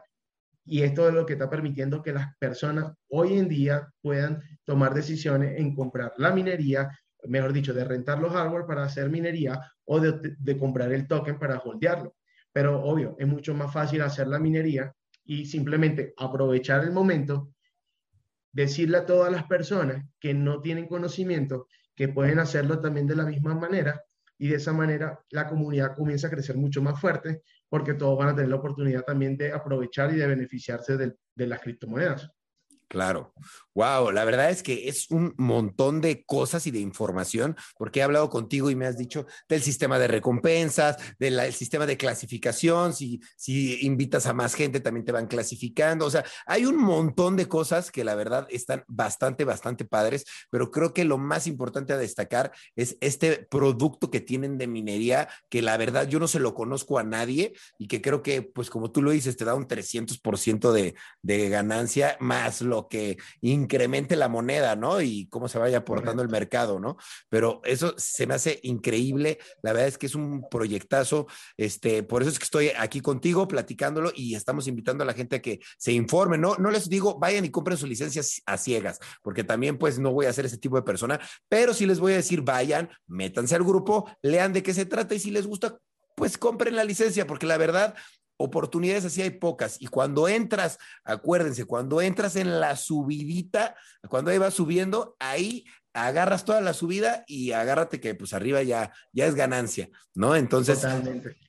[0.71, 4.93] Y esto es lo que está permitiendo que las personas hoy en día puedan tomar
[4.93, 6.89] decisiones en comprar la minería
[7.27, 11.57] mejor dicho, de rentar los hardware para hacer minería o de, comprar el token para
[11.59, 12.15] holdearlo.
[12.51, 14.93] Pero obvio, es mucho más fácil hacer la minería
[15.23, 17.53] y simplemente aprovechar el momento,
[18.51, 23.25] decirle a todas las personas que no tienen conocimiento que pueden hacerlo también de la
[23.25, 24.01] misma manera
[24.37, 28.29] y de esa manera la comunidad comienza a crecer mucho más fuerte porque todos van
[28.29, 32.29] a tener la oportunidad también de aprovechar y de beneficiarse de, de las criptomonedas.
[32.89, 33.33] Claro.
[33.75, 38.03] Wow, la verdad es que es un montón de cosas y de información, porque he
[38.03, 43.21] hablado contigo y me has dicho del sistema de recompensas, del sistema de clasificación, si,
[43.81, 47.91] invitas a más gente también te van clasificando, o sea, hay un montón de cosas
[47.91, 52.51] que la verdad están bastante, bastante padres, pero creo que lo más importante a destacar
[52.75, 56.97] es este producto que tienen de minería, que la verdad yo no se lo conozco
[56.97, 60.71] a nadie y que creo que, pues como tú lo dices, te da un 300%
[60.71, 65.01] de, de ganancia más lo que incremente la moneda, ¿no?
[65.01, 66.97] Y cómo se vaya aportando el mercado, ¿no?
[67.29, 69.39] Pero eso se me hace increíble.
[69.61, 71.27] La verdad es que es un proyectazo.
[71.57, 75.37] Este, por eso es que estoy aquí contigo platicándolo y estamos invitando a la gente
[75.37, 76.55] a que se informe, ¿no?
[76.57, 80.25] No les digo, vayan y compren sus licencias a ciegas, porque también pues no voy
[80.25, 83.63] a ser ese tipo de persona, pero sí les voy a decir, vayan, métanse al
[83.63, 85.77] grupo, lean de qué se trata y si les gusta,
[86.15, 87.95] pues compren la licencia, porque la verdad,
[88.39, 89.81] oportunidades así hay pocas.
[89.81, 93.75] Y cuando entras, acuérdense, cuando entras en la subidita,
[94.07, 98.93] cuando ahí vas subiendo, ahí agarras toda la subida y agárrate que pues arriba ya,
[99.11, 100.35] ya es ganancia, ¿no?
[100.35, 100.85] Entonces,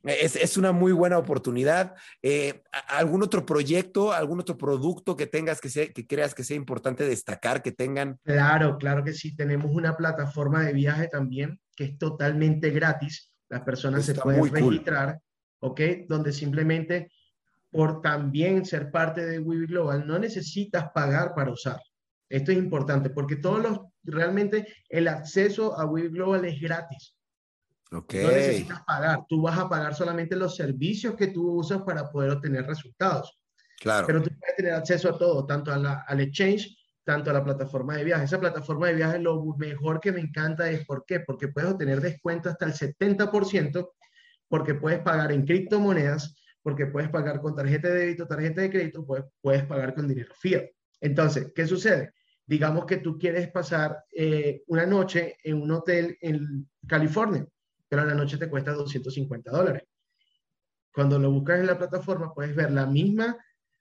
[0.02, 1.94] es, es, una muy buena oportunidad.
[2.22, 6.56] Eh, ¿Algún otro proyecto, algún otro producto que tengas que, sea, que creas que sea
[6.56, 8.18] importante destacar, que tengan?
[8.24, 9.36] Claro, claro que sí.
[9.36, 13.32] Tenemos una plataforma de viaje también que es totalmente gratis.
[13.48, 15.20] Las personas se pueden registrar.
[15.60, 15.80] ¿Ok?
[16.08, 17.12] Donde simplemente
[17.70, 21.80] por también ser parte de Weave Global no necesitas pagar para usar.
[22.28, 27.16] Esto es importante porque todos los, realmente el acceso a Weave Global es gratis.
[27.92, 28.24] Okay.
[28.24, 32.30] No necesitas pagar, tú vas a pagar solamente los servicios que tú usas para poder
[32.30, 33.36] obtener resultados.
[33.80, 34.06] Claro.
[34.06, 37.42] Pero tú puedes tener acceso a todo, tanto a la, al exchange, tanto a la
[37.42, 38.26] plataforma de viajes.
[38.26, 41.20] Esa plataforma de viajes lo mejor que me encanta es ¿por qué?
[41.20, 43.88] Porque puedes obtener descuento hasta el 70%
[44.50, 49.06] porque puedes pagar en criptomonedas, porque puedes pagar con tarjeta de débito, tarjeta de crédito,
[49.06, 50.64] pues puedes pagar con dinero fiat.
[51.00, 52.12] Entonces, ¿qué sucede?
[52.44, 57.46] Digamos que tú quieres pasar eh, una noche en un hotel en California,
[57.88, 59.84] pero la noche te cuesta 250 dólares.
[60.92, 63.38] Cuando lo buscas en la plataforma, puedes ver la misma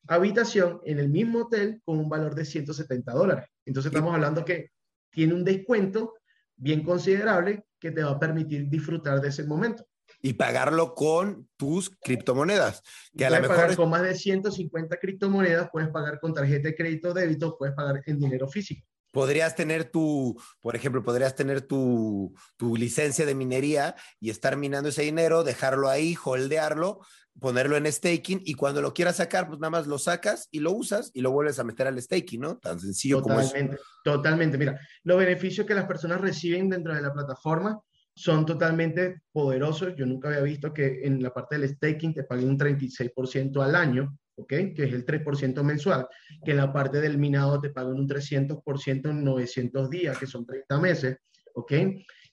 [0.08, 3.46] habitación en el mismo hotel con un valor de 170 dólares.
[3.66, 4.70] Entonces, estamos hablando que
[5.10, 6.14] tiene un descuento
[6.56, 9.89] bien considerable que te va a permitir disfrutar de ese momento
[10.22, 12.84] y pagarlo con tus criptomonedas.
[13.16, 16.76] Que a lo mejor pagar con más de 150 criptomonedas, puedes pagar con tarjeta de
[16.76, 18.86] crédito débito, puedes pagar en dinero físico.
[19.12, 24.90] Podrías tener tu, por ejemplo, podrías tener tu, tu licencia de minería y estar minando
[24.90, 27.00] ese dinero, dejarlo ahí, holdearlo,
[27.40, 30.74] ponerlo en staking y cuando lo quieras sacar, pues nada más lo sacas y lo
[30.74, 32.58] usas y lo vuelves a meter al staking, ¿no?
[32.58, 33.56] Tan sencillo como eso.
[34.04, 34.58] Totalmente.
[34.58, 37.82] Mira, los beneficios que las personas reciben dentro de la plataforma
[38.20, 39.96] son totalmente poderosos.
[39.96, 43.76] Yo nunca había visto que en la parte del staking te paguen un 36% al
[43.76, 44.50] año, ¿ok?
[44.76, 46.06] Que es el 3% mensual,
[46.44, 50.46] que en la parte del minado te paguen un 300% en 900 días, que son
[50.46, 51.18] 30 meses,
[51.54, 51.72] ¿ok?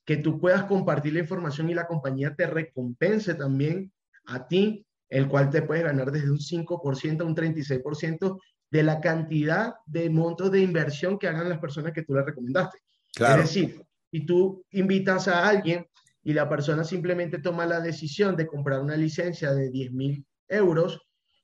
[0.05, 3.93] Que tú puedas compartir la información y la compañía te recompense también
[4.24, 8.41] a ti, el cual te puedes ganar desde un 5% a un 36%
[8.72, 12.78] de la cantidad de montos de inversión que hagan las personas que tú le recomendaste.
[13.14, 13.45] Claro.
[13.45, 13.86] Es decir,
[14.17, 15.87] y tú invitas a alguien
[16.23, 21.03] y la persona simplemente toma la decisión de comprar una licencia de 10 mil euros,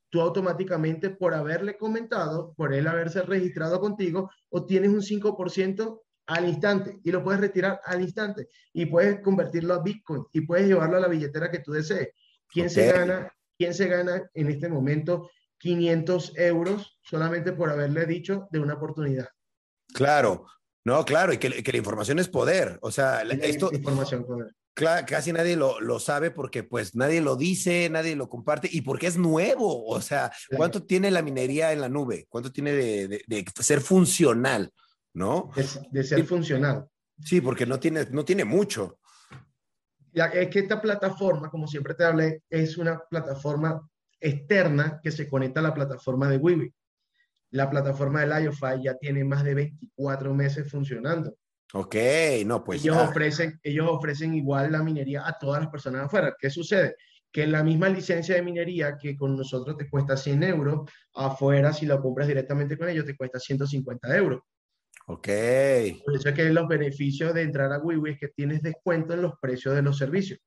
[0.08, 6.98] tú automáticamente por haberle comentado, por él haberse registrado contigo, obtienes un 5% al instante
[7.04, 11.00] y lo puedes retirar al instante y puedes convertirlo a Bitcoin y puedes llevarlo a
[11.00, 12.08] la billetera que tú desees.
[12.48, 13.30] ¿Quién se gana?
[13.58, 19.28] ¿Quién se gana en este momento 500 euros solamente por haberle dicho de una oportunidad?
[19.92, 20.46] Claro,
[20.84, 22.78] no, claro, y que, la información es poder.
[22.82, 23.70] O sea, esto.
[23.72, 24.54] Información poder.
[24.74, 28.80] Claro, casi nadie lo, lo, sabe porque pues nadie lo dice, nadie lo comparte y
[28.80, 29.84] porque es nuevo.
[29.86, 32.26] O sea, ¿cuánto tiene la minería en la nube?
[32.28, 34.72] ¿Cuánto tiene de, de, ser funcional?
[35.12, 35.50] ¿No?
[35.90, 36.86] De, ser funcional.
[37.22, 38.98] Sí, porque no tiene, no tiene mucho.
[40.14, 43.86] Ya, es que esta plataforma, como siempre te hablé, es una plataforma
[44.18, 46.72] externa que se conecta a la plataforma de Wiwi
[47.52, 51.36] la plataforma de IOFI ya tiene más de 24 meses funcionando.
[51.74, 51.96] Ok,
[52.44, 52.82] no, pues.
[52.82, 56.34] Ellos, ofrecen, ellos ofrecen igual la minería a todas las personas afuera.
[56.38, 56.96] ¿Qué sucede?
[57.30, 61.86] Que la misma licencia de minería que con nosotros te cuesta 100 euros, afuera, si
[61.86, 64.40] la compras directamente con ellos, te cuesta 150 euros.
[65.06, 65.28] Ok.
[66.04, 69.22] Por eso es que los beneficios de entrar a WiWi es que tienes descuento en
[69.22, 70.40] los precios de los servicios.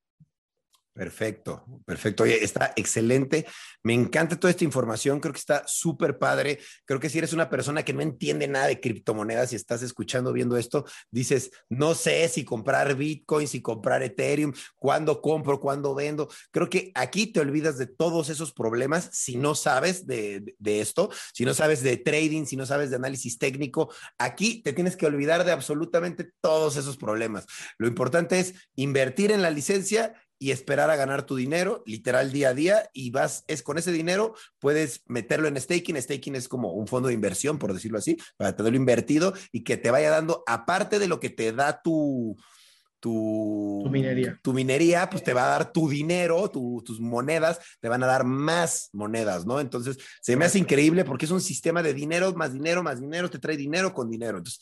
[0.95, 2.23] Perfecto, perfecto.
[2.23, 3.45] Oye, está excelente.
[3.83, 5.19] Me encanta toda esta información.
[5.19, 6.57] Creo que está súper padre.
[6.85, 10.31] Creo que si eres una persona que no entiende nada de criptomonedas y estás escuchando,
[10.31, 16.29] viendo esto, dices, no sé si comprar Bitcoin, si comprar Ethereum, cuándo compro, cuándo vendo.
[16.51, 21.09] Creo que aquí te olvidas de todos esos problemas si no sabes de, de esto,
[21.33, 23.93] si no sabes de trading, si no sabes de análisis técnico.
[24.17, 27.45] Aquí te tienes que olvidar de absolutamente todos esos problemas.
[27.77, 32.49] Lo importante es invertir en la licencia y esperar a ganar tu dinero, literal día
[32.49, 36.01] a día, y vas, es con ese dinero, puedes meterlo en staking.
[36.01, 39.77] Staking es como un fondo de inversión, por decirlo así, para tenerlo invertido y que
[39.77, 42.38] te vaya dando, aparte de lo que te da tu,
[43.05, 44.39] tu, minería.
[44.41, 48.23] Tu minería, pues te va a dar tu dinero, tus monedas, te van a dar
[48.23, 49.59] más monedas, ¿no?
[49.59, 53.29] Entonces, se me hace increíble porque es un sistema de dinero, más dinero, más dinero,
[53.29, 54.39] te trae dinero con dinero.
[54.39, 54.59] Entonces,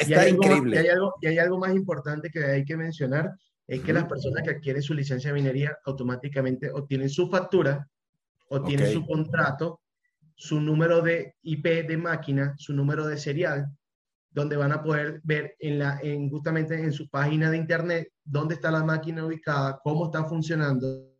[0.00, 0.76] está, increíble.
[0.76, 3.32] y, hay algo, y hay algo más importante que hay que mencionar,
[3.66, 7.88] es que las personas que adquieren su licencia de minería automáticamente obtienen su factura,
[8.48, 9.80] obtienen su contrato,
[10.34, 13.66] su número de IP de máquina, su número de serial,
[14.30, 18.56] donde van a poder ver en la, en, justamente en su página de internet dónde
[18.56, 21.14] está la máquina ubicada, cómo está funcionando,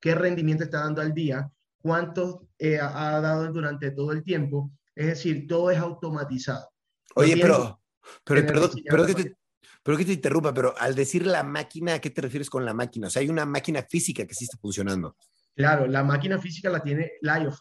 [0.00, 4.70] qué rendimiento está dando al día, cuánto eh, ha dado durante todo el tiempo.
[4.94, 6.68] Es decir, todo es automatizado.
[7.14, 7.80] Oye, pero,
[8.24, 9.34] pero, perdón, pero que
[9.82, 12.74] pero que te interrumpa, pero al decir la máquina, ¿a qué te refieres con la
[12.74, 13.06] máquina?
[13.06, 15.16] O sea, hay una máquina física que sí está funcionando.
[15.54, 17.58] Claro, la máquina física la tiene Liofy.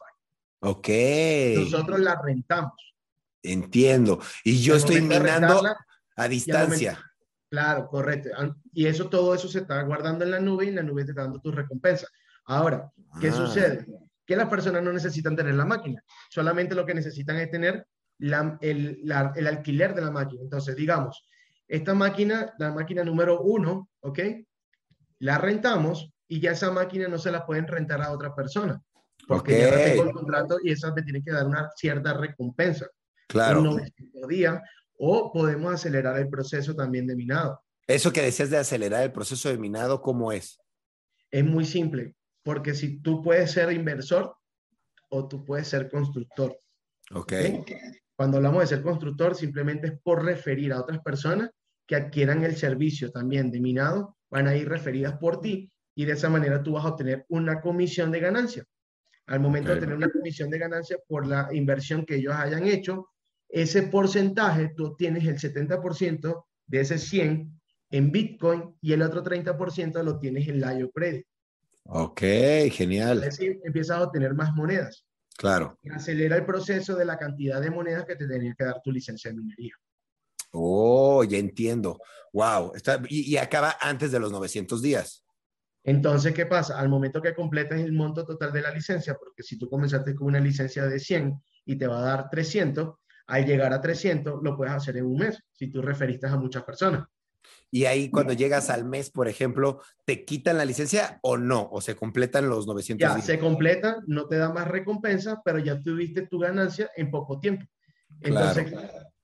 [0.60, 0.88] Ok.
[1.58, 2.74] Nosotros la rentamos.
[3.44, 4.20] Entiendo.
[4.44, 5.64] Y yo estoy minando
[6.16, 7.00] a distancia.
[7.50, 8.30] claro, correcto.
[8.74, 11.12] Y eso, todo eso se está guardando en la nube y en la nube te
[11.12, 12.08] está dando tu recompensa.
[12.46, 13.34] Ahora, ¿qué ah.
[13.34, 13.86] sucede?
[14.26, 16.04] Que las personas no necesitan tener la máquina.
[16.30, 17.88] Solamente lo que necesitan es tener
[18.20, 19.02] el,
[19.36, 20.42] el alquiler de la máquina.
[20.42, 21.26] Entonces, digamos,
[21.68, 24.20] esta máquina, la máquina número uno, ¿ok?
[25.20, 28.82] La rentamos y ya esa máquina no se la pueden rentar a otra persona.
[29.28, 32.88] Porque ya tengo el contrato y esa me tiene que dar una cierta recompensa.
[33.28, 33.62] Claro.
[33.62, 33.92] Un
[34.30, 34.62] día,
[34.98, 37.62] o podemos acelerar el proceso también de minado.
[37.88, 40.60] Eso que decías de acelerar el proceso de minado, ¿cómo es?
[41.32, 44.34] Es muy simple, porque si tú puedes ser inversor
[45.10, 46.58] o tú puedes ser constructor.
[47.14, 47.34] Ok.
[48.16, 51.52] Cuando hablamos de ser constructor, simplemente es por referir a otras personas
[51.88, 56.14] que adquieran el servicio también de minado, van a ir referidas por ti y de
[56.14, 58.64] esa manera tú vas a obtener una comisión de ganancia.
[59.26, 63.08] Al momento de tener una comisión de ganancia por la inversión que ellos hayan hecho,
[63.50, 67.60] ese porcentaje tú tienes el 70% de ese 100
[67.90, 71.26] en Bitcoin y el otro 30% lo tienes en Layo Credit.
[71.84, 72.22] Ok,
[72.72, 73.20] genial.
[73.20, 75.06] Es decir, empiezas a obtener más monedas.
[75.38, 75.78] Claro.
[75.92, 79.30] acelera el proceso de la cantidad de monedas que te tenía que dar tu licencia
[79.30, 79.74] de minería.
[80.52, 82.00] Oh, ya entiendo.
[82.34, 82.74] Wow.
[82.76, 85.24] Está, y, acaba antes de los 900 días.
[85.84, 86.80] Entonces, ¿qué pasa?
[86.80, 90.28] Al momento que completas el monto total de la licencia, porque si tú comenzaste con
[90.28, 92.96] una licencia de 100 y te va a dar 300,
[93.28, 96.64] al llegar a 300 lo puedes hacer en un mes, si tú referiste a muchas
[96.64, 97.06] personas.
[97.70, 101.68] Y ahí cuando llegas al mes, por ejemplo, ¿te quitan la licencia o no?
[101.72, 105.82] ¿O se completan los 900 ya, se completa, no te da más recompensa, pero ya
[105.82, 107.66] tuviste tu ganancia en poco tiempo.
[108.22, 108.74] Entonces,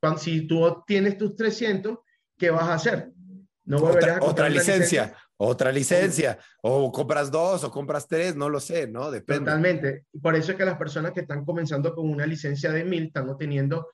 [0.03, 1.97] cuando, si tú obtienes tus 300,
[2.37, 3.11] ¿qué vas a hacer?
[3.65, 8.59] No otra, a otra licencia, otra licencia, o compras dos o compras tres, no lo
[8.59, 9.09] sé, ¿no?
[9.09, 9.39] Depende.
[9.39, 10.05] Totalmente.
[10.21, 13.29] Por eso es que las personas que están comenzando con una licencia de 1000 están
[13.29, 13.87] obteniendo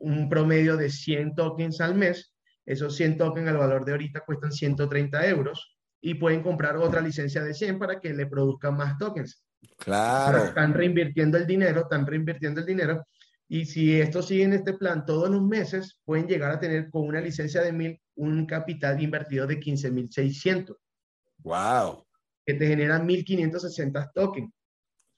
[0.00, 2.34] un promedio de 100 tokens al mes
[2.68, 7.42] esos 100 tokens al valor de ahorita cuestan 130 euros y pueden comprar otra licencia
[7.42, 9.42] de 100 para que le produzcan más tokens.
[9.78, 10.44] Claro.
[10.44, 13.06] están reinvirtiendo el dinero, están reinvirtiendo el dinero.
[13.48, 17.06] Y si esto sigue en este plan todos los meses, pueden llegar a tener con
[17.06, 20.76] una licencia de 1000 un capital invertido de 15.600.
[21.38, 22.04] Wow.
[22.44, 24.52] Que te genera 1.560 tokens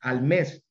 [0.00, 0.62] al mes.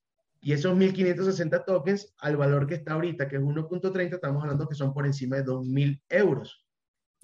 [0.42, 4.76] Y esos 1.560 tokens, al valor que está ahorita, que es 1.30, estamos hablando que
[4.76, 6.66] son por encima de 2.000 euros.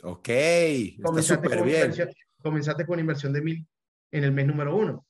[0.03, 1.93] Ok, está súper bien.
[2.41, 3.67] Comenzaste con inversión de mil
[4.11, 5.05] en el mes número uno.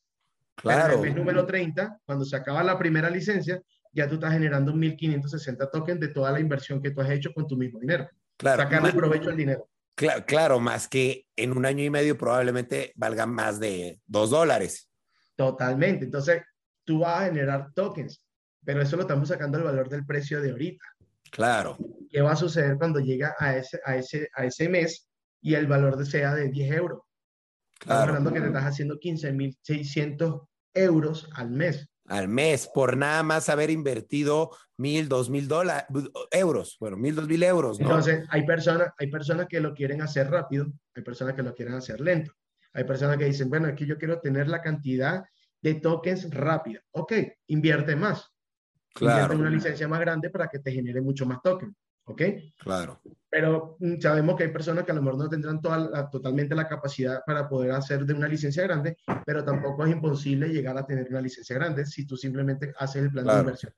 [0.56, 0.94] Claro.
[0.94, 3.62] en el mes número 30, cuando se acaba la primera licencia,
[3.96, 7.48] ya tú estás generando 1.560 tokens de toda la inversión que tú has hecho con
[7.48, 8.10] tu mismo dinero.
[8.38, 8.64] Claro.
[8.64, 9.70] Sacarle provecho al dinero.
[9.96, 14.90] Claro, claro, más que en un año y medio probablemente valga más de 2 dólares.
[15.38, 16.04] Totalmente.
[16.04, 16.44] Entonces,
[16.84, 18.22] tú vas a generar tokens,
[18.66, 20.84] pero eso lo estamos sacando al valor del precio de ahorita.
[21.32, 21.78] Claro.
[22.10, 25.08] ¿Qué va a suceder cuando llega a ese, a ese, a ese mes
[25.42, 27.00] y el valor sea de 10 euros?
[27.80, 28.02] Claro.
[28.02, 31.88] Estamos hablando que te estás haciendo 15.600 euros al mes.
[32.08, 35.86] Al mes, por nada más haber invertido mil, dos mil dólares,
[36.32, 37.80] euros, bueno, mil, dos mil euros.
[37.80, 41.74] Entonces, hay personas, hay personas que lo quieren hacer rápido, hay personas que lo quieren
[41.74, 42.32] hacer lento.
[42.74, 45.24] Hay personas que dicen, bueno, que yo quiero tener la cantidad
[45.62, 46.82] de tokens rápida.
[46.92, 47.14] Ok,
[47.48, 48.30] invierte más.
[48.94, 49.22] Claro.
[49.22, 51.74] Invierte una licencia más grande para que te genere mucho más tokens.
[52.06, 52.22] ¿Ok?
[52.60, 53.02] Claro.
[53.30, 56.68] Pero mm, sabemos que hay personas que a lo mejor no tendrán toda totalmente la
[56.68, 61.08] capacidad para poder hacer de una licencia grande, pero tampoco es imposible llegar a tener
[61.10, 63.74] una licencia grande si tú simplemente haces el plan de inversión.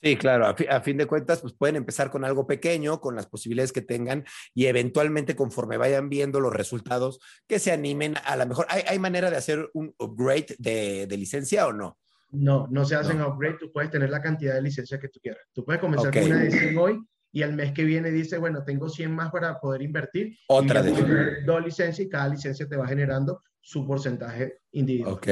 [0.00, 3.72] Sí, claro, a, fin de cuentas, pues pueden empezar con algo pequeño, con las posibilidades
[3.72, 4.24] que tengan
[4.54, 8.66] y eventualmente conforme vayan viendo los resultados, que se animen a lo mejor.
[8.68, 11.98] ¿Hay, manera de hacer un upgrade de, licencia o no?
[12.30, 15.42] No, no se hacen upgrade, tú puedes tener la cantidad de licencia que tú quieras.
[15.52, 17.00] Tú puedes comenzar con una de hoy
[17.38, 20.36] y el mes que viene dice, bueno, tengo 100 más para poder invertir.
[20.48, 25.14] Otra de dos licencias y cada licencia te va generando su porcentaje individual.
[25.14, 25.28] Ok.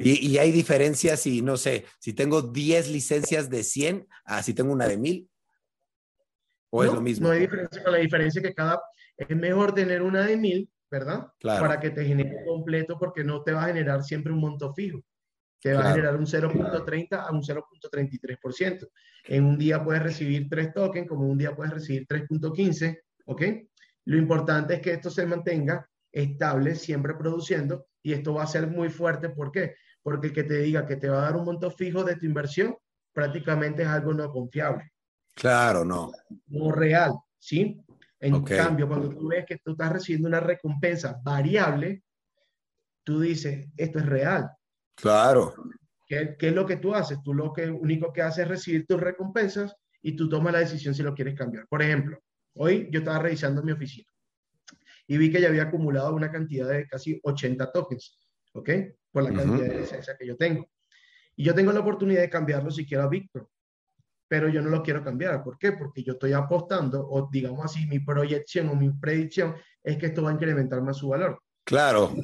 [0.00, 4.52] ¿Y, y hay diferencias si, no sé, si tengo 10 licencias de 100, a si
[4.52, 5.30] tengo una de 1000?
[6.70, 7.28] ¿O es lo mismo?
[7.28, 8.82] No hay diferencia, la diferencia que cada,
[9.16, 11.28] es mejor tener una de 1000, ¿verdad?
[11.38, 11.60] Claro.
[11.60, 15.04] Para que te genere completo porque no te va a generar siempre un monto fijo.
[15.60, 18.88] Te va a generar un 0.30 a un 0.33%.
[19.24, 23.42] En un día puedes recibir 3 tokens, como un día puedes recibir 3.15, ¿ok?
[24.06, 28.66] Lo importante es que esto se mantenga estable, siempre produciendo, y esto va a ser
[28.68, 29.30] muy fuerte.
[29.30, 29.74] ¿Por qué?
[30.02, 32.26] Porque el que te diga que te va a dar un monto fijo de tu
[32.26, 32.76] inversión,
[33.12, 34.92] prácticamente es algo no confiable.
[35.34, 36.12] Claro, no.
[36.48, 37.80] No real, ¿sí?
[38.20, 42.02] En cambio, cuando tú ves que tú estás recibiendo una recompensa variable,
[43.02, 44.50] tú dices, esto es real.
[44.94, 45.54] Claro.
[46.06, 47.18] ¿Qué, ¿Qué, es lo que tú haces?
[47.22, 50.94] Tú lo que único que haces es recibir tus recompensas y tú tomas la decisión
[50.94, 51.66] si lo quieres cambiar.
[51.66, 52.18] Por ejemplo,
[52.54, 54.06] hoy yo estaba revisando mi oficina
[55.06, 58.18] y vi que ya había acumulado una cantidad de casi 80 tokens,
[58.52, 58.70] ¿ok?
[59.10, 60.68] Por la cantidad de licencia que yo tengo.
[61.36, 63.46] Y yo tengo la oportunidad de cambiarlo si quiero a Bitcoin,
[64.28, 65.42] pero yo no lo quiero cambiar.
[65.42, 65.72] ¿Por qué?
[65.72, 70.22] Porque yo estoy apostando, o digamos así, mi proyección o mi predicción es que esto
[70.22, 71.40] va a incrementar más su valor.
[71.64, 72.14] Claro.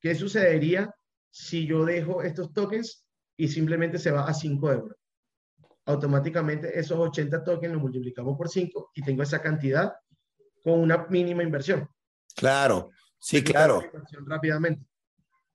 [0.00, 0.94] ¿Qué sucedería
[1.34, 3.04] si yo dejo estos tokens
[3.36, 4.96] y simplemente se va a 5 euros?
[5.86, 9.94] Automáticamente esos 80 tokens los multiplicamos por 5 y tengo esa cantidad
[10.62, 11.88] con una mínima inversión.
[12.36, 13.82] Claro, sí, claro.
[14.26, 14.86] Rápidamente.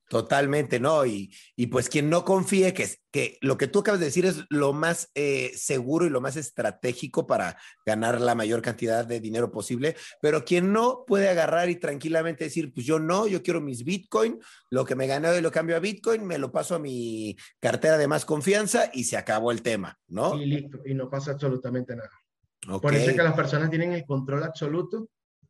[0.10, 1.06] Totalmente, ¿no?
[1.06, 4.44] Y, y, pues quien no confíe que, que lo que tú acabas de decir es
[4.50, 9.52] lo más eh, seguro y lo más estratégico para ganar la mayor cantidad de dinero
[9.52, 13.84] posible, pero quien no puede agarrar y tranquilamente decir, pues yo no, yo quiero mis
[13.84, 14.40] Bitcoin,
[14.72, 18.00] lo que me gané hoy lo cambio a Bitcoin, me lo paso a mi cartera
[18.00, 20.42] de más confianza y se acabó el tema, ¿no?
[20.42, 22.10] Y listo, y no pasa absolutamente nada.
[22.82, 25.08] Por eso es que las personas tienen el control absoluto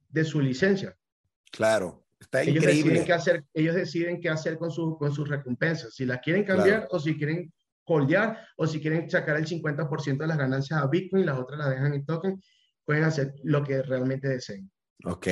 [0.10, 0.98] de su licencia.
[1.50, 2.92] Claro, está ellos increíble.
[2.92, 6.44] Deciden qué hacer, ellos deciden qué hacer con, su, con sus recompensas, si las quieren
[6.44, 7.52] cambiar o si quieren
[7.86, 11.70] holdear o si quieren sacar el 50% de las ganancias a Bitcoin las otras las
[11.70, 12.42] dejan en token,
[12.86, 14.70] pueden hacer lo que realmente deseen.
[15.06, 15.28] Ok.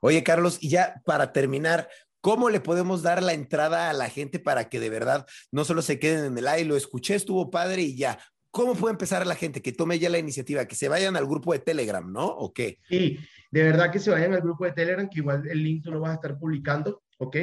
[0.00, 1.88] Oye, Carlos, y ya para terminar,
[2.24, 5.82] ¿Cómo le podemos dar la entrada a la gente para que de verdad no solo
[5.82, 8.18] se queden en el aire, lo escuché, estuvo padre y ya?
[8.50, 10.64] ¿Cómo puede empezar la gente que tome ya la iniciativa?
[10.64, 12.24] Que se vayan al grupo de Telegram, ¿no?
[12.24, 12.78] ¿O qué?
[12.88, 13.18] Sí,
[13.54, 16.00] de verdad que se vayan al grupo de Telegram, que igual el link tú lo
[16.00, 17.36] vas a estar publicando, ¿ok?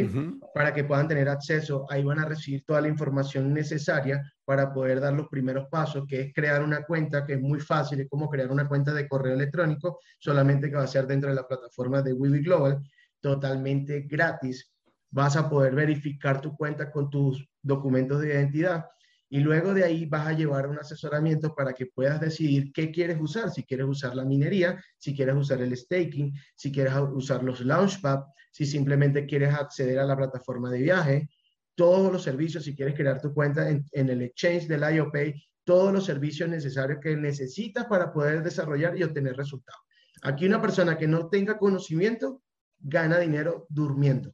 [0.53, 1.86] Para que puedan tener acceso.
[1.89, 6.20] Ahí van a recibir toda la información necesaria para poder dar los primeros pasos, que
[6.20, 9.36] es crear una cuenta, que es muy fácil, es como crear una cuenta de correo
[9.36, 12.84] electrónico, solamente que va a ser dentro de la plataforma de Wibi Global,
[13.22, 14.70] totalmente gratis.
[15.12, 18.86] Vas a poder verificar tu cuenta con tus documentos de identidad
[19.34, 23.18] y luego de ahí vas a llevar un asesoramiento para que puedas decidir qué quieres
[23.18, 27.62] usar, si quieres usar la minería, si quieres usar el staking, si quieres usar los
[27.62, 31.30] launchpad, si simplemente quieres acceder a la plataforma de viaje,
[31.76, 36.04] todos los servicios, si quieres crear tu cuenta en, el exchange del IOPay, todos los
[36.04, 39.82] servicios necesarios que necesitas para poder desarrollar y obtener resultados.
[40.24, 42.42] Aquí una persona que no tenga conocimiento
[42.80, 44.34] gana dinero durmiendo.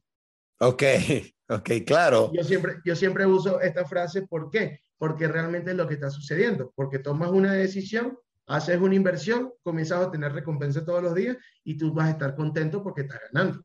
[0.58, 0.82] Ok,
[1.50, 2.32] ok, claro.
[2.34, 4.80] Yo siempre, yo siempre uso esta frase, ¿por qué?
[4.98, 10.06] Porque realmente es lo que está sucediendo, porque tomas una decisión, haces una inversión, comienzas
[10.06, 13.62] a tener recompensa todos los días y tú vas a estar contento porque estás ganando.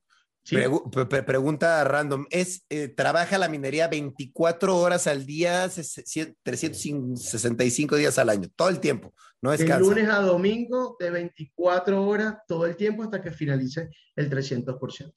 [1.26, 8.48] pregunta random, ¿es, eh, ¿trabaja la minería 24 horas al día, 365 días al año,
[8.56, 9.14] todo el tiempo?
[9.42, 9.78] No descansa.
[9.78, 15.12] De lunes a domingo, de 24 horas, todo el tiempo hasta que finalice el 300%.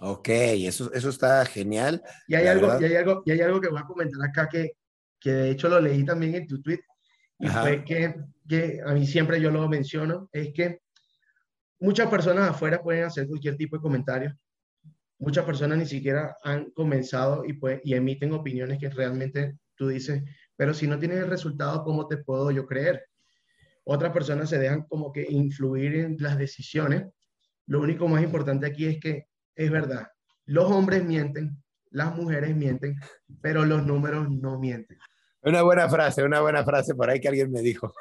[0.00, 2.02] Ok, eso, eso está genial.
[2.28, 4.72] Y hay, algo, y hay, algo, y hay algo que voy a comentar acá que
[5.20, 6.80] que de hecho lo leí también en tu tweet,
[7.38, 8.14] y fue que,
[8.48, 10.80] que a mí siempre yo lo menciono, es que
[11.78, 14.36] muchas personas afuera pueden hacer cualquier tipo de comentario.
[15.20, 20.22] Muchas personas ni siquiera han comenzado y, pues, y emiten opiniones que realmente tú dices,
[20.56, 23.04] pero si no tienes el resultado, ¿cómo te puedo yo creer?
[23.84, 27.04] Otras personas se dejan como que influir en las decisiones.
[27.66, 30.08] Lo único más importante aquí es que es verdad.
[30.46, 32.96] los hombres mienten, las mujeres mienten,
[33.40, 34.98] pero los números no mienten.
[35.42, 37.92] Una buena frase, una buena frase por ahí que alguien me dijo.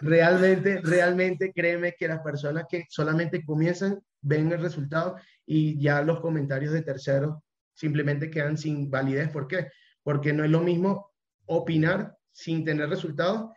[0.00, 6.20] Realmente, realmente créeme que las personas que solamente comienzan ven el resultado y ya los
[6.20, 7.36] comentarios de terceros
[7.74, 9.30] simplemente quedan sin validez.
[9.30, 9.68] ¿Por qué?
[10.02, 11.12] Porque no es lo mismo
[11.46, 13.50] opinar sin tener resultados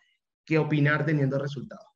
[0.46, 1.89] que opinar teniendo resultados.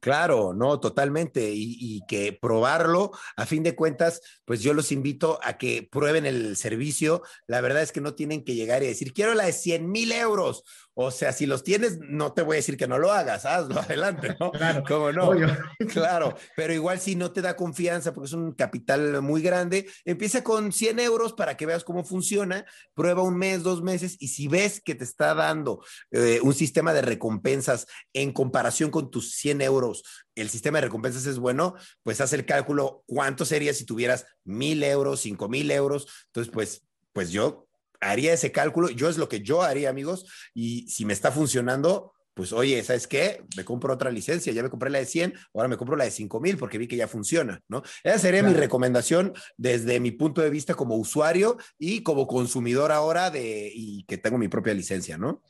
[0.00, 1.50] Claro, no, totalmente.
[1.52, 6.56] Y, que probarlo, a fin de cuentas, pues yo los invito a que prueben el
[6.56, 7.22] servicio.
[7.46, 10.12] La verdad es que no tienen que llegar y decir, quiero la de 100 mil
[10.12, 10.62] euros
[10.98, 13.78] o sea, si los tienes, no te voy a decir que no lo hagas, hazlo
[13.80, 14.50] adelante, ¿no?
[14.50, 14.82] Claro.
[14.88, 15.30] ¿Cómo no?
[15.92, 20.42] Claro, pero igual si no te da confianza porque es un capital muy grande, empieza
[20.42, 24.48] con 100 euros para que veas cómo funciona, prueba un mes, dos meses y si
[24.48, 29.60] ves que te está dando eh, un sistema de recompensas en comparación con tus 100
[29.60, 30.02] euros,
[30.34, 31.74] el sistema de recompensas es bueno,
[32.04, 36.06] pues haz el cálculo cuánto sería si tuvieras mil euros, cinco mil euros.
[36.28, 36.82] Entonces, pues,
[37.12, 37.65] pues yo
[38.00, 42.14] haría ese cálculo, yo es lo que yo haría, amigos, y si me está funcionando,
[42.36, 43.42] pues oye, ¿sabes qué?
[43.56, 46.10] Me compro otra licencia, ya me compré la de 100, ahora me compro la de
[46.10, 47.82] 5000 porque vi que ya funciona, ¿no?
[48.04, 53.30] Esa sería mi recomendación desde mi punto de vista como usuario y como consumidor ahora
[53.30, 55.42] de, y que tengo mi propia licencia, ¿no?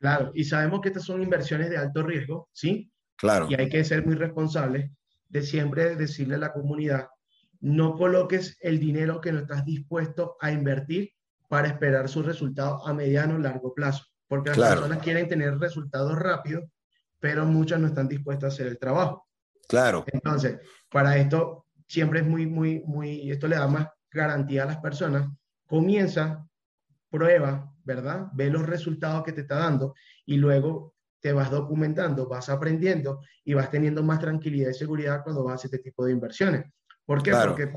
[0.00, 2.90] Claro, y sabemos que estas son inversiones de alto riesgo, ¿sí?
[3.14, 3.46] Claro.
[3.48, 4.90] Y hay que ser muy responsables
[5.28, 7.06] de siempre decirle a la comunidad,
[7.60, 11.12] no coloques el dinero que no estás dispuesto a invertir
[11.50, 14.04] para esperar sus resultados a mediano o largo plazo.
[14.28, 16.62] Porque las personas quieren tener resultados rápidos,
[17.18, 19.26] pero muchas no están dispuestas a hacer el trabajo.
[19.68, 20.04] Claro.
[20.12, 24.76] Entonces, para esto siempre es muy, muy, muy, esto le da más garantía a las
[24.76, 25.28] personas.
[25.66, 26.46] Comienza,
[27.10, 28.28] prueba, ¿verdad?
[28.32, 29.96] Ve los resultados que te está dando
[30.26, 35.42] y luego te vas documentando, vas aprendiendo y vas teniendo más tranquilidad y seguridad cuando
[35.42, 36.70] vas a este tipo de inversiones.
[37.04, 37.32] ¿Por qué?
[37.32, 37.72] Porque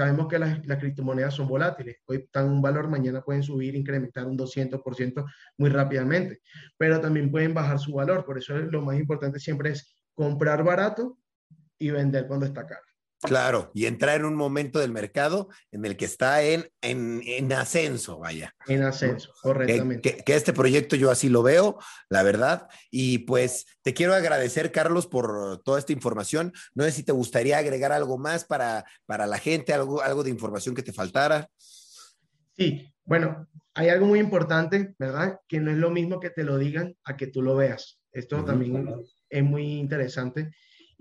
[0.00, 1.98] Sabemos que las, criptomonedas son volátiles.
[2.06, 5.26] Hoy están un valor, mañana pueden subir, incrementar un 200%
[5.58, 6.40] muy rápidamente,
[6.78, 8.24] pero también pueden bajar su valor.
[8.24, 11.18] Por eso lo más importante siempre es comprar barato
[11.78, 12.89] y vender cuando está caro.
[13.22, 18.18] Claro, y entrar en un momento del mercado en el que está en, en, ascenso,
[18.18, 18.54] vaya.
[18.66, 20.22] En ascenso, correctamente.
[20.24, 22.68] Que, este proyecto yo así lo veo, la verdad.
[22.90, 26.54] Y pues te quiero agradecer, Carlos, por toda esta información.
[26.74, 30.30] No sé si te gustaría agregar algo más para, para la gente, algo, algo de
[30.30, 31.50] información que te faltara.
[32.56, 35.40] Sí, bueno, hay algo muy importante, ¿verdad?
[35.46, 38.00] Que no es lo mismo que te lo digan a que tú lo veas.
[38.12, 38.88] Esto también
[39.28, 40.50] es muy interesante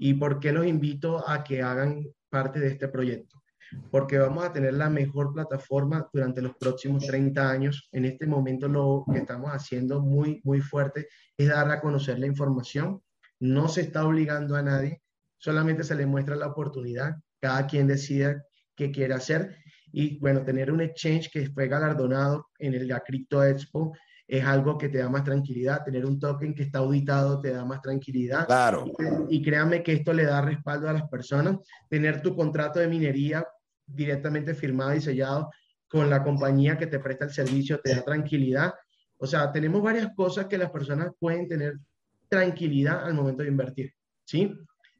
[0.01, 3.43] ¿Y por qué los invito a que hagan parte de este proyecto?
[3.91, 7.89] Porque vamos a tener la mejor plataforma durante los próximos 30 años.
[7.91, 12.27] En este momento lo que estamos haciendo muy, muy fuerte es dar a conocer la
[12.27, 13.03] información.
[13.41, 15.01] No se está obligando a nadie,
[15.37, 17.17] solamente se le muestra la oportunidad.
[17.41, 18.41] Cada quien decida
[18.77, 19.57] qué quiere hacer.
[19.91, 23.93] Y bueno, tener un exchange que fue galardonado en el Crypto Expo
[24.29, 25.83] es algo que te da más tranquilidad.
[25.83, 28.45] Tener un token que está auditado te da más tranquilidad.
[28.45, 28.85] Claro.
[29.27, 31.57] Y, créanme que esto le da respaldo a las personas.
[31.89, 33.43] Tener tu contrato de minería
[33.87, 35.49] directamente firmado y sellado
[35.87, 38.75] con la compañía que te presta el servicio te da tranquilidad.
[39.17, 41.79] O sea, tenemos varias cosas que las personas pueden tener
[42.27, 43.93] tranquilidad al momento de invertir.
[44.25, 44.53] ¿Sí?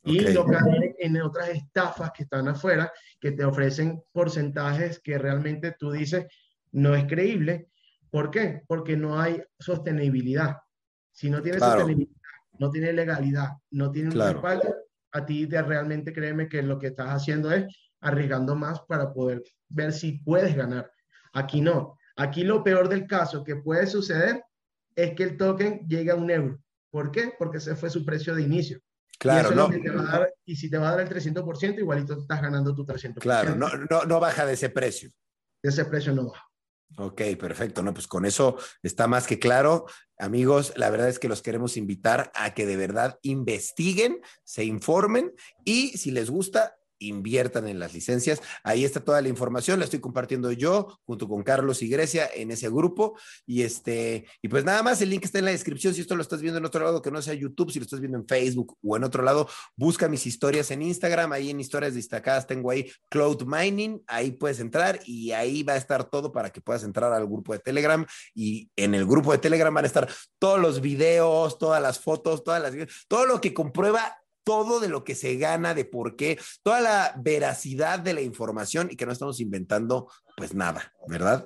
[0.05, 5.75] Y lo que en otras estafas que están afuera, que te ofrecen porcentajes que realmente
[5.77, 6.25] tú dices
[6.71, 7.69] no es creíble,
[8.11, 8.63] ¿Por qué?
[8.67, 10.57] Porque no hay sostenibilidad.
[11.11, 12.15] Si no tienes sostenibilidad,
[12.57, 14.75] no tienes legalidad, no tienes un respaldo,
[15.11, 17.65] a ti te realmente créeme que lo que estás haciendo es
[18.01, 20.91] arriesgando más para poder ver si puedes ganar.
[21.33, 21.97] Aquí no.
[22.15, 24.43] Aquí lo peor del caso que puede suceder
[24.95, 26.59] es que el token llegue a un euro.
[26.89, 27.33] ¿Por qué?
[27.37, 28.79] Porque ese fue su precio de inicio.
[29.19, 29.69] Claro, y no.
[30.45, 33.19] y si te va a dar el 300%, igualito estás ganando tu 300%.
[33.19, 35.11] Claro, no, no, no baja de ese precio.
[35.61, 36.48] De ese precio no baja.
[36.97, 37.83] Ok, perfecto.
[37.83, 39.85] No, pues con eso está más que claro.
[40.17, 45.33] Amigos, la verdad es que los queremos invitar a que de verdad investiguen, se informen
[45.63, 48.41] y si les gusta, inviertan en las licencias.
[48.63, 52.51] Ahí está toda la información, la estoy compartiendo yo junto con Carlos y Grecia en
[52.51, 53.17] ese grupo.
[53.45, 55.93] Y este, y pues nada más, el link está en la descripción.
[55.93, 57.99] Si esto lo estás viendo en otro lado que no sea YouTube, si lo estás
[57.99, 61.31] viendo en Facebook o en otro lado, busca mis historias en Instagram.
[61.31, 64.01] Ahí en historias destacadas tengo ahí Cloud Mining.
[64.07, 67.53] Ahí puedes entrar y ahí va a estar todo para que puedas entrar al grupo
[67.53, 68.05] de Telegram.
[68.33, 72.43] Y en el grupo de Telegram van a estar todos los videos, todas las fotos,
[72.43, 72.73] todas las,
[73.07, 74.15] todo lo que comprueba
[74.49, 78.89] todo de lo que se gana, de por qué, toda la veracidad de la información
[78.89, 80.09] y que no estamos inventando
[80.39, 81.45] pues nada, ¿verdad?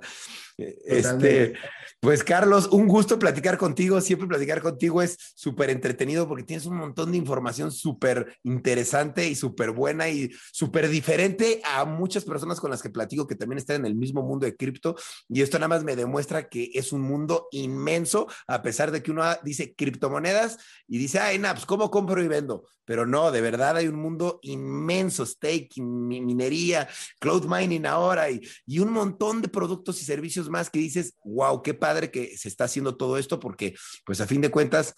[0.55, 1.55] Este,
[1.99, 3.99] pues Carlos, un gusto platicar contigo.
[4.01, 9.33] Siempre platicar contigo es súper entretenido porque tienes un montón de información súper interesante y
[9.33, 13.77] súper buena y súper diferente a muchas personas con las que platico que también están
[13.77, 14.95] en el mismo mundo de cripto.
[15.27, 19.09] Y esto nada más me demuestra que es un mundo inmenso, a pesar de que
[19.09, 22.65] uno dice criptomonedas y dice, ay, naps, ¿cómo compro y vendo?
[22.85, 26.87] Pero no, de verdad hay un mundo inmenso, staking, minería,
[27.19, 31.61] cloud mining ahora y, y un montón de productos y servicios más que dices, wow,
[31.61, 33.75] qué padre que se está haciendo todo esto porque,
[34.05, 34.93] pues a fin de cuentas,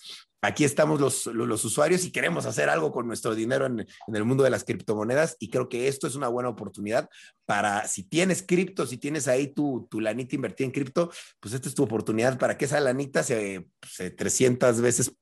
[0.46, 4.44] aquí estamos los, los, usuarios y queremos hacer algo con nuestro dinero en, el mundo
[4.44, 7.10] de las criptomonedas y creo que esto es una buena oportunidad
[7.46, 11.68] para, si tienes cripto, si tienes ahí tu, tu lanita invertida en cripto, pues esta
[11.68, 15.16] es tu oportunidad para que esa lanita se, se 300 veces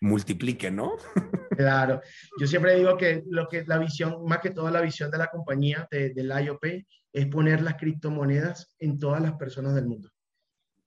[0.00, 0.96] multiplique, ¿no?
[1.54, 2.00] Claro,
[2.40, 5.28] yo siempre digo que lo que la visión, más que todo la visión de la
[5.28, 6.64] compañía, de, del IOP,
[7.14, 10.10] es poner las criptomonedas en todas las personas del mundo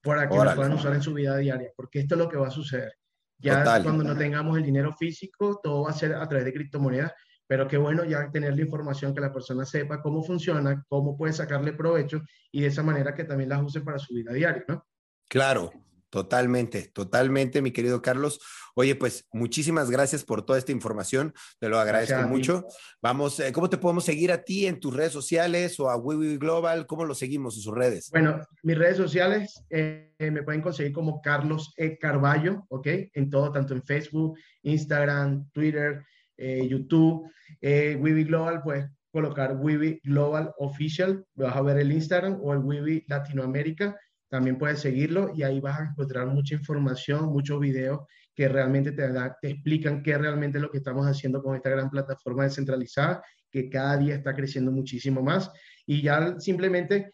[0.03, 2.47] para que las puedan usar en su vida diaria, porque esto es lo que va
[2.47, 2.93] a suceder.
[3.39, 7.13] Ya cuando no tengamos el dinero físico, todo va a ser a través de criptomonedas,
[7.45, 11.33] pero qué bueno ya tener la información, que la persona sepa cómo funciona, cómo puede
[11.33, 12.21] sacarle provecho
[12.51, 14.85] y de esa manera que también las use para su vida diaria, ¿no?
[15.29, 15.71] Claro,
[16.09, 18.39] Totalmente, totalmente, mi querido Carlos.
[18.75, 22.65] Oye, pues muchísimas gracias por toda esta información, te lo agradezco mucho.
[23.01, 26.37] Vamos, eh, ¿cómo te podemos seguir a ti en tus redes sociales o a WeWe
[26.37, 26.85] Global?
[26.87, 28.09] ¿Cómo lo seguimos en sus redes?
[28.11, 31.97] Bueno, mis redes sociales eh, me pueden conseguir como Carlos E.
[31.97, 32.87] Carballo, ¿ok?
[33.13, 36.05] En todo, tanto en Facebook, Instagram, Twitter,
[36.37, 37.29] eh, YouTube.
[37.61, 43.03] Eh, Global, pues colocar WeWe Global Official, vas a ver el Instagram o el WeWe
[43.07, 43.97] Latinoamérica
[44.29, 48.01] también puedes seguirlo y ahí vas a encontrar mucha información, muchos videos
[48.35, 49.07] que realmente te,
[49.41, 53.69] te explican qué realmente es lo que estamos haciendo con esta gran plataforma descentralizada que
[53.69, 55.51] cada día está creciendo muchísimo más.
[55.85, 57.11] Y ya simplemente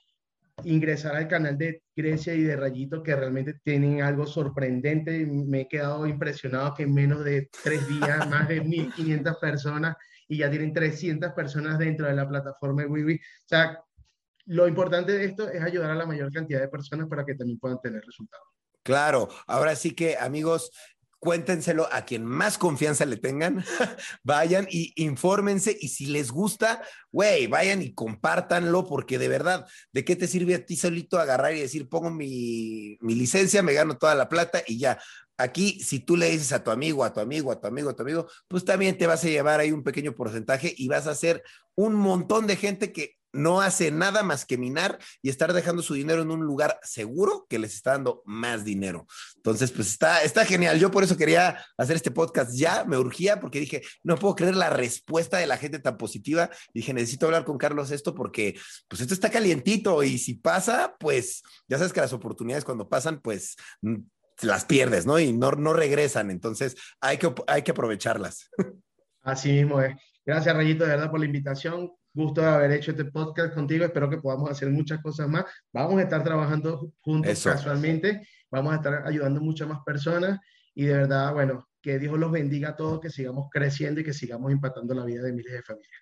[0.64, 5.26] ingresar al canal de Grecia y de Rayito, que realmente tienen algo sorprendente.
[5.26, 9.95] Me he quedado impresionado que en menos de tres días, más de 1.500 personas
[10.28, 13.16] y ya tienen 300 personas dentro de la plataforma de Wiwi.
[13.16, 13.80] O sea,
[14.46, 17.60] lo importante de esto es ayudar a la mayor cantidad de personas para que también
[17.60, 18.48] puedan tener resultados.
[18.84, 20.72] Claro, ahora sí que amigos,
[21.24, 23.64] cuéntenselo a quien más confianza le tengan,
[24.24, 30.04] vayan y infórmense y si les gusta, güey, vayan y compártanlo porque de verdad, ¿de
[30.04, 33.98] qué te sirve a ti solito agarrar y decir, pongo mi, mi licencia, me gano
[33.98, 35.00] toda la plata y ya?
[35.38, 37.96] Aquí, si tú le dices a tu amigo, a tu amigo, a tu amigo, a
[37.96, 41.12] tu amigo, pues también te vas a llevar ahí un pequeño porcentaje y vas a
[41.12, 41.41] hacer
[41.76, 45.96] un montón de gente que no hace nada más que minar y estar dejando su
[45.96, 49.08] dinero en un lugar seguro que les está dando más dinero.
[49.36, 50.80] Entonces, pues está, está genial.
[50.80, 54.56] Yo por eso quería hacer este podcast ya, me urgía porque dije, no puedo creer
[54.56, 56.50] la respuesta de la gente tan positiva.
[56.74, 58.58] Dije, necesito hablar con Carlos esto porque,
[58.88, 63.20] pues esto está calientito y si pasa, pues ya sabes que las oportunidades cuando pasan,
[63.20, 63.96] pues mm,
[64.42, 65.20] las pierdes, ¿no?
[65.20, 66.30] Y no, no regresan.
[66.30, 68.50] Entonces, hay que, hay que aprovecharlas.
[69.22, 69.96] Así mismo es.
[70.26, 73.86] Gracias, Rayito, de verdad, por la invitación gusto de haber hecho este podcast contigo.
[73.86, 75.45] Espero que podamos hacer muchas cosas más.
[75.72, 78.28] Vamos a estar trabajando juntos casualmente.
[78.51, 80.39] Vamos a estar ayudando a muchas más personas.
[80.76, 84.14] Y de verdad, bueno, que Dios los bendiga a todos, que sigamos creciendo y que
[84.14, 86.01] sigamos impactando la vida de miles de familias.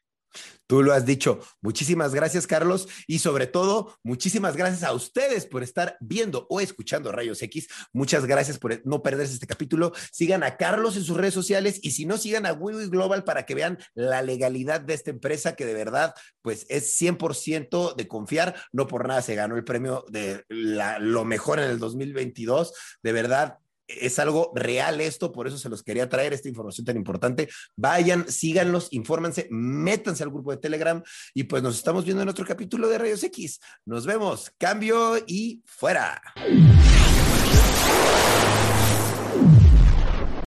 [0.67, 1.41] Tú lo has dicho.
[1.61, 2.87] Muchísimas gracias, Carlos.
[3.05, 7.67] Y sobre todo, muchísimas gracias a ustedes por estar viendo o escuchando Rayos X.
[7.91, 9.91] Muchas gracias por no perderse este capítulo.
[10.13, 13.45] Sigan a Carlos en sus redes sociales y si no, sigan a WeWe Global para
[13.45, 18.55] que vean la legalidad de esta empresa que de verdad, pues es 100% de confiar.
[18.71, 22.73] No por nada se ganó el premio de lo mejor en el 2022.
[23.03, 23.57] De verdad,
[23.99, 27.49] es algo real esto, por eso se los quería traer esta información tan importante.
[27.75, 31.01] Vayan, síganlos, infórmense, métanse al grupo de Telegram
[31.33, 33.59] y pues nos estamos viendo en otro capítulo de Rayos X.
[33.85, 36.21] Nos vemos, cambio y fuera.